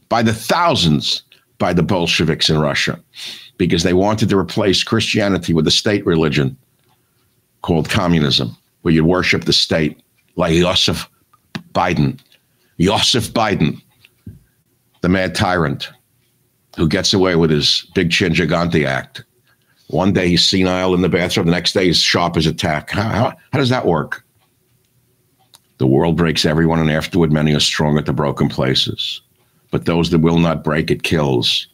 by 0.09 0.22
the 0.22 0.34
thousands 0.34 1.24
by 1.57 1.74
the 1.74 1.84
Bolsheviks 1.84 2.49
in 2.49 2.59
Russia 2.59 2.99
because 3.57 3.84
they 3.84 3.93
wanted 3.93 4.30
to 4.30 4.38
replace 4.38 4.84
Christianity 4.84 5.53
with 5.53 5.66
a 5.68 5.72
state 5.72 6.05
religion 6.05 6.57
called 7.61 7.89
communism 7.89 8.55
where 8.86 8.93
you 8.93 9.03
worship 9.03 9.45
the 9.45 9.51
state, 9.51 9.99
like 10.36 10.53
Joseph 10.53 11.09
Biden. 11.73 12.19
Joseph 12.79 13.33
Biden, 13.33 13.81
the 15.01 15.09
mad 15.09 15.33
tyrant 15.33 15.89
who 16.77 16.88
gets 16.88 17.11
away 17.11 17.36
with 17.36 17.49
his 17.49 17.89
big 17.95 18.11
Chin 18.11 18.31
Gigante 18.31 18.86
act. 18.86 19.23
One 19.88 20.13
day 20.13 20.27
he's 20.27 20.45
senile 20.45 20.93
in 20.93 21.01
the 21.01 21.09
bathroom, 21.09 21.47
the 21.47 21.51
next 21.51 21.73
day 21.73 21.88
he's 21.88 21.97
sharp 21.97 22.38
as 22.38 22.45
a 22.45 22.53
tack. 22.53 22.91
How, 22.91 23.09
how, 23.09 23.33
how 23.51 23.57
does 23.57 23.69
that 23.69 23.88
work? 23.88 24.23
The 25.79 25.88
world 25.88 26.15
breaks 26.15 26.45
everyone, 26.45 26.79
and 26.79 26.91
afterward 26.91 27.31
many 27.31 27.55
are 27.55 27.59
strong 27.59 27.97
at 27.97 28.05
the 28.05 28.13
broken 28.13 28.49
places. 28.49 29.19
But 29.71 29.86
those 29.86 30.11
that 30.11 30.19
will 30.19 30.38
not 30.38 30.63
break, 30.63 30.91
it 30.91 31.01
kills. 31.01 31.67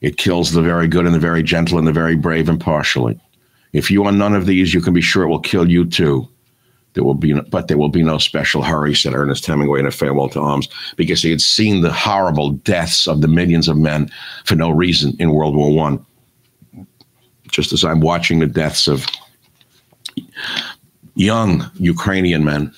It 0.00 0.16
kills 0.16 0.52
the 0.52 0.62
very 0.62 0.86
good 0.86 1.06
and 1.06 1.14
the 1.14 1.18
very 1.18 1.42
gentle 1.42 1.78
and 1.78 1.88
the 1.88 1.92
very 1.92 2.14
brave 2.14 2.48
impartially. 2.48 3.20
If 3.72 3.90
you 3.90 4.04
are 4.04 4.12
none 4.12 4.36
of 4.36 4.46
these, 4.46 4.72
you 4.72 4.80
can 4.80 4.94
be 4.94 5.00
sure 5.00 5.24
it 5.24 5.28
will 5.28 5.40
kill 5.40 5.68
you 5.68 5.84
too. 5.84 6.28
There 6.94 7.04
will 7.04 7.14
be, 7.14 7.32
no, 7.32 7.42
but 7.50 7.68
there 7.68 7.78
will 7.78 7.88
be 7.88 8.02
no 8.02 8.18
special 8.18 8.62
hurry," 8.62 8.94
said 8.94 9.14
Ernest 9.14 9.46
Hemingway 9.46 9.80
in 9.80 9.86
a 9.86 9.90
farewell 9.90 10.28
to 10.30 10.40
arms, 10.40 10.68
because 10.96 11.22
he 11.22 11.30
had 11.30 11.40
seen 11.40 11.80
the 11.80 11.92
horrible 11.92 12.50
deaths 12.50 13.08
of 13.08 13.20
the 13.22 13.28
millions 13.28 13.68
of 13.68 13.78
men 13.78 14.10
for 14.44 14.56
no 14.56 14.70
reason 14.70 15.16
in 15.18 15.32
World 15.32 15.56
War 15.56 15.72
One. 15.72 16.04
Just 17.50 17.72
as 17.72 17.84
I'm 17.84 18.00
watching 18.00 18.40
the 18.40 18.46
deaths 18.46 18.88
of 18.88 19.06
young 21.14 21.70
Ukrainian 21.74 22.44
men, 22.44 22.74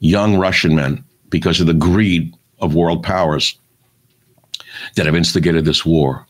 young 0.00 0.36
Russian 0.36 0.74
men, 0.74 1.04
because 1.30 1.60
of 1.60 1.66
the 1.66 1.74
greed 1.74 2.34
of 2.60 2.74
world 2.74 3.02
powers 3.02 3.58
that 4.94 5.06
have 5.06 5.14
instigated 5.14 5.64
this 5.64 5.84
war. 5.84 6.26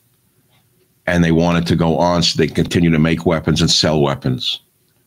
And 1.07 1.25
they 1.25 1.33
wanted 1.33 1.67
to 1.69 1.77
go 1.77 1.97
on 1.99 2.23
so 2.23 2.37
they 2.37 2.49
continue 2.49 2.91
to 2.91 2.99
make 2.99 3.25
weapons 3.25 3.63
and 3.63 3.71
sell 3.71 4.01
weapons. 4.01 4.61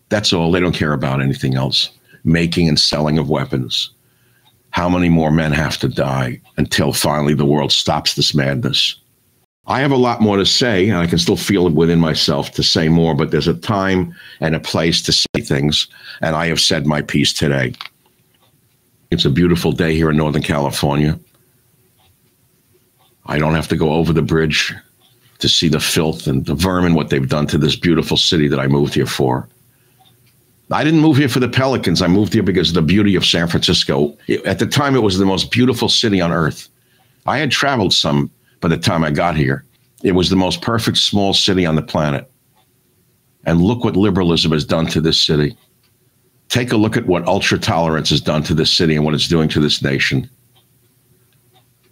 That's 0.10 0.34
all. 0.34 0.52
They 0.52 0.60
don't 0.60 0.76
care 0.76 0.94
about 0.94 1.22
anything 1.22 1.56
else. 1.56 1.92
Making 2.24 2.68
and 2.68 2.80
selling 2.80 3.18
of 3.18 3.30
weapons. 3.30 3.92
How 4.72 4.88
many 4.88 5.10
more 5.10 5.32
men 5.32 5.52
have 5.52 5.78
to 5.80 5.88
die 5.88 6.42
until 6.58 6.94
finally 6.94 7.34
the 7.34 7.46
world 7.46 7.72
stops 7.72 8.14
this 8.14 8.34
madness? 8.34 8.96
I 9.68 9.80
have 9.82 9.92
a 9.92 9.98
lot 9.98 10.22
more 10.22 10.38
to 10.38 10.46
say, 10.46 10.90
and 10.90 10.98
I 10.98 11.08
can 11.08 11.20
still 11.20 11.38
feel 11.38 11.68
it 11.68 11.74
within 11.74 12.00
myself 12.00 12.52
to 12.54 12.64
say 12.64 12.90
more, 12.90 13.14
but 13.14 13.32
there's 13.32 13.48
a 13.48 13.54
time 13.54 14.16
and 14.40 14.56
a 14.56 14.60
place 14.60 15.02
to 15.04 15.12
say 15.12 15.42
things, 15.42 15.88
and 16.22 16.36
I 16.36 16.48
have 16.48 16.60
said 16.60 16.86
my 16.86 17.02
piece 17.02 17.32
today. 17.32 17.74
It's 19.12 19.26
a 19.26 19.30
beautiful 19.30 19.72
day 19.72 19.94
here 19.94 20.10
in 20.10 20.18
Northern 20.18 20.42
California. 20.42 21.20
I 23.26 23.38
don't 23.38 23.56
have 23.56 23.68
to 23.68 23.76
go 23.76 23.94
over 23.94 24.14
the 24.14 24.22
bridge 24.22 24.74
to 25.40 25.50
see 25.50 25.68
the 25.68 25.80
filth 25.80 26.28
and 26.28 26.46
the 26.46 26.56
vermin, 26.56 26.96
what 26.96 27.10
they've 27.10 27.30
done 27.30 27.48
to 27.48 27.58
this 27.58 27.76
beautiful 27.76 28.18
city 28.18 28.48
that 28.48 28.60
I 28.60 28.68
moved 28.68 28.94
here 28.94 29.06
for. 29.06 29.48
I 30.72 30.84
didn't 30.84 31.02
move 31.02 31.18
here 31.18 31.28
for 31.30 31.40
the 31.40 31.50
Pelicans. 31.50 32.02
I 32.02 32.08
moved 32.08 32.34
here 32.34 32.44
because 32.44 32.70
of 32.70 32.76
the 32.76 32.82
beauty 32.82 33.16
of 33.16 33.26
San 33.26 33.48
Francisco. 33.48 34.18
At 34.46 34.60
the 34.60 34.68
time, 34.68 34.96
it 34.96 35.04
was 35.04 35.18
the 35.18 35.26
most 35.26 35.52
beautiful 35.52 35.90
city 35.90 36.22
on 36.22 36.32
earth. 36.32 36.70
I 37.26 37.38
had 37.38 37.52
traveled 37.52 37.94
some 37.94 38.32
by 38.62 38.70
the 38.70 38.78
time 38.78 39.04
I 39.04 39.12
got 39.12 39.36
here. 39.36 39.66
It 40.04 40.14
was 40.14 40.30
the 40.30 40.36
most 40.36 40.62
perfect 40.62 40.98
small 40.98 41.34
city 41.34 41.66
on 41.66 41.76
the 41.76 41.82
planet. 41.82 42.32
And 43.46 43.62
look 43.62 43.84
what 43.84 43.96
liberalism 43.96 44.52
has 44.52 44.64
done 44.64 44.86
to 44.88 45.02
this 45.02 45.20
city. 45.20 45.58
Take 46.50 46.72
a 46.72 46.78
look 46.78 46.96
at 46.96 47.08
what 47.08 47.28
ultra 47.28 47.58
tolerance 47.58 48.10
has 48.10 48.22
done 48.22 48.44
to 48.44 48.54
this 48.54 48.72
city 48.72 48.96
and 48.96 49.04
what 49.04 49.14
it's 49.14 49.28
doing 49.28 49.50
to 49.50 49.60
this 49.60 49.82
nation. 49.82 50.30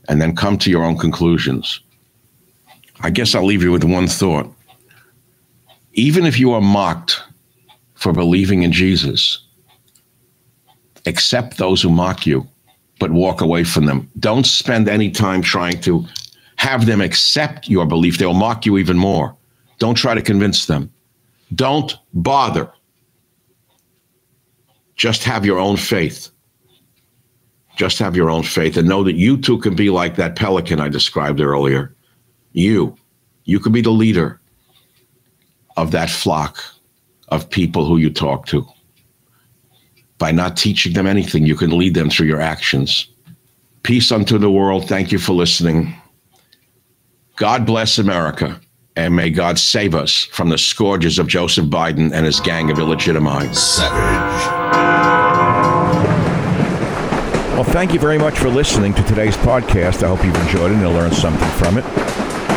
And 0.08 0.22
then 0.22 0.36
come 0.36 0.58
to 0.60 0.70
your 0.70 0.84
own 0.84 0.98
conclusions. 0.98 1.82
I 3.02 3.10
guess 3.10 3.36
I'll 3.36 3.46
leave 3.46 3.64
you 3.64 3.72
with 3.72 3.84
one 3.84 4.08
thought. 4.08 4.54
Even 5.94 6.26
if 6.26 6.40
you 6.40 6.52
are 6.54 6.62
mocked 6.62 7.22
for 8.00 8.14
believing 8.14 8.64
in 8.64 8.72
Jesus, 8.72 9.46
accept 11.06 11.58
those 11.58 11.82
who 11.82 11.90
mock 11.90 12.26
you, 12.26 12.48
but 12.98 13.12
walk 13.12 13.42
away 13.42 13.66
from 13.66 13.86
them. 13.86 14.10
Don't 14.20 14.46
spend 14.46 14.88
any 14.88 15.12
time 15.12 15.42
trying 15.42 15.82
to 15.82 16.06
have 16.56 16.86
them 16.86 17.02
accept 17.02 17.68
your 17.68 17.86
belief. 17.86 18.18
They'll 18.18 18.34
mock 18.34 18.66
you 18.66 18.78
even 18.78 18.98
more. 18.98 19.36
Don't 19.80 19.96
try 19.96 20.14
to 20.14 20.22
convince 20.22 20.66
them. 20.66 20.90
Don't 21.56 21.94
bother. 22.14 22.72
Just 24.96 25.26
have 25.26 25.46
your 25.46 25.60
own 25.60 25.76
faith. 25.76 26.30
Just 27.76 28.00
have 28.00 28.16
your 28.16 28.30
own 28.30 28.44
faith 28.44 28.78
and 28.78 28.88
know 28.88 29.04
that 29.04 29.16
you 29.16 29.36
too 29.38 29.58
can 29.58 29.76
be 29.76 29.90
like 29.90 30.16
that 30.16 30.38
pelican 30.38 30.80
I 30.80 30.88
described 30.88 31.42
earlier. 31.42 31.94
You, 32.54 32.96
you 33.44 33.60
could 33.60 33.74
be 33.74 33.82
the 33.82 33.90
leader 33.90 34.40
of 35.76 35.92
that 35.92 36.10
flock 36.10 36.64
of 37.32 37.50
people 37.50 37.86
who 37.86 37.98
you 37.98 38.10
talk 38.10 38.46
to. 38.48 38.66
By 40.18 40.32
not 40.32 40.58
teaching 40.58 40.94
them 40.94 41.08
anything, 41.08 41.46
you 41.46 41.56
can 41.56 41.78
lead 41.78 41.94
them 41.94 42.10
through 42.10 42.28
your 42.28 42.42
actions. 42.42 43.08
Peace 43.84 44.12
unto 44.12 44.38
the 44.38 44.52
world. 44.52 44.88
Thank 44.88 45.12
you 45.12 45.20
for 45.20 45.34
listening. 45.34 45.96
God 47.38 47.66
bless 47.66 47.98
America. 47.98 48.60
And 48.96 49.16
may 49.16 49.30
God 49.30 49.58
save 49.58 49.96
us 49.96 50.26
from 50.26 50.50
the 50.50 50.58
scourges 50.58 51.20
of 51.20 51.28
Joseph 51.28 51.68
Biden 51.68 52.12
and 52.12 52.26
his 52.26 52.42
gang 52.42 52.70
of 52.70 52.78
illegitimites. 52.78 53.56
Savage. 53.56 54.60
Well, 57.54 57.64
thank 57.64 57.94
you 57.94 58.00
very 58.00 58.18
much 58.18 58.38
for 58.38 58.50
listening 58.50 58.94
to 58.96 59.04
today's 59.04 59.38
podcast. 59.38 60.04
I 60.04 60.08
hope 60.08 60.26
you've 60.26 60.36
enjoyed 60.48 60.72
it 60.72 60.76
and 60.76 60.94
learned 60.94 61.14
something 61.14 61.50
from 61.52 61.78
it. 61.78 62.09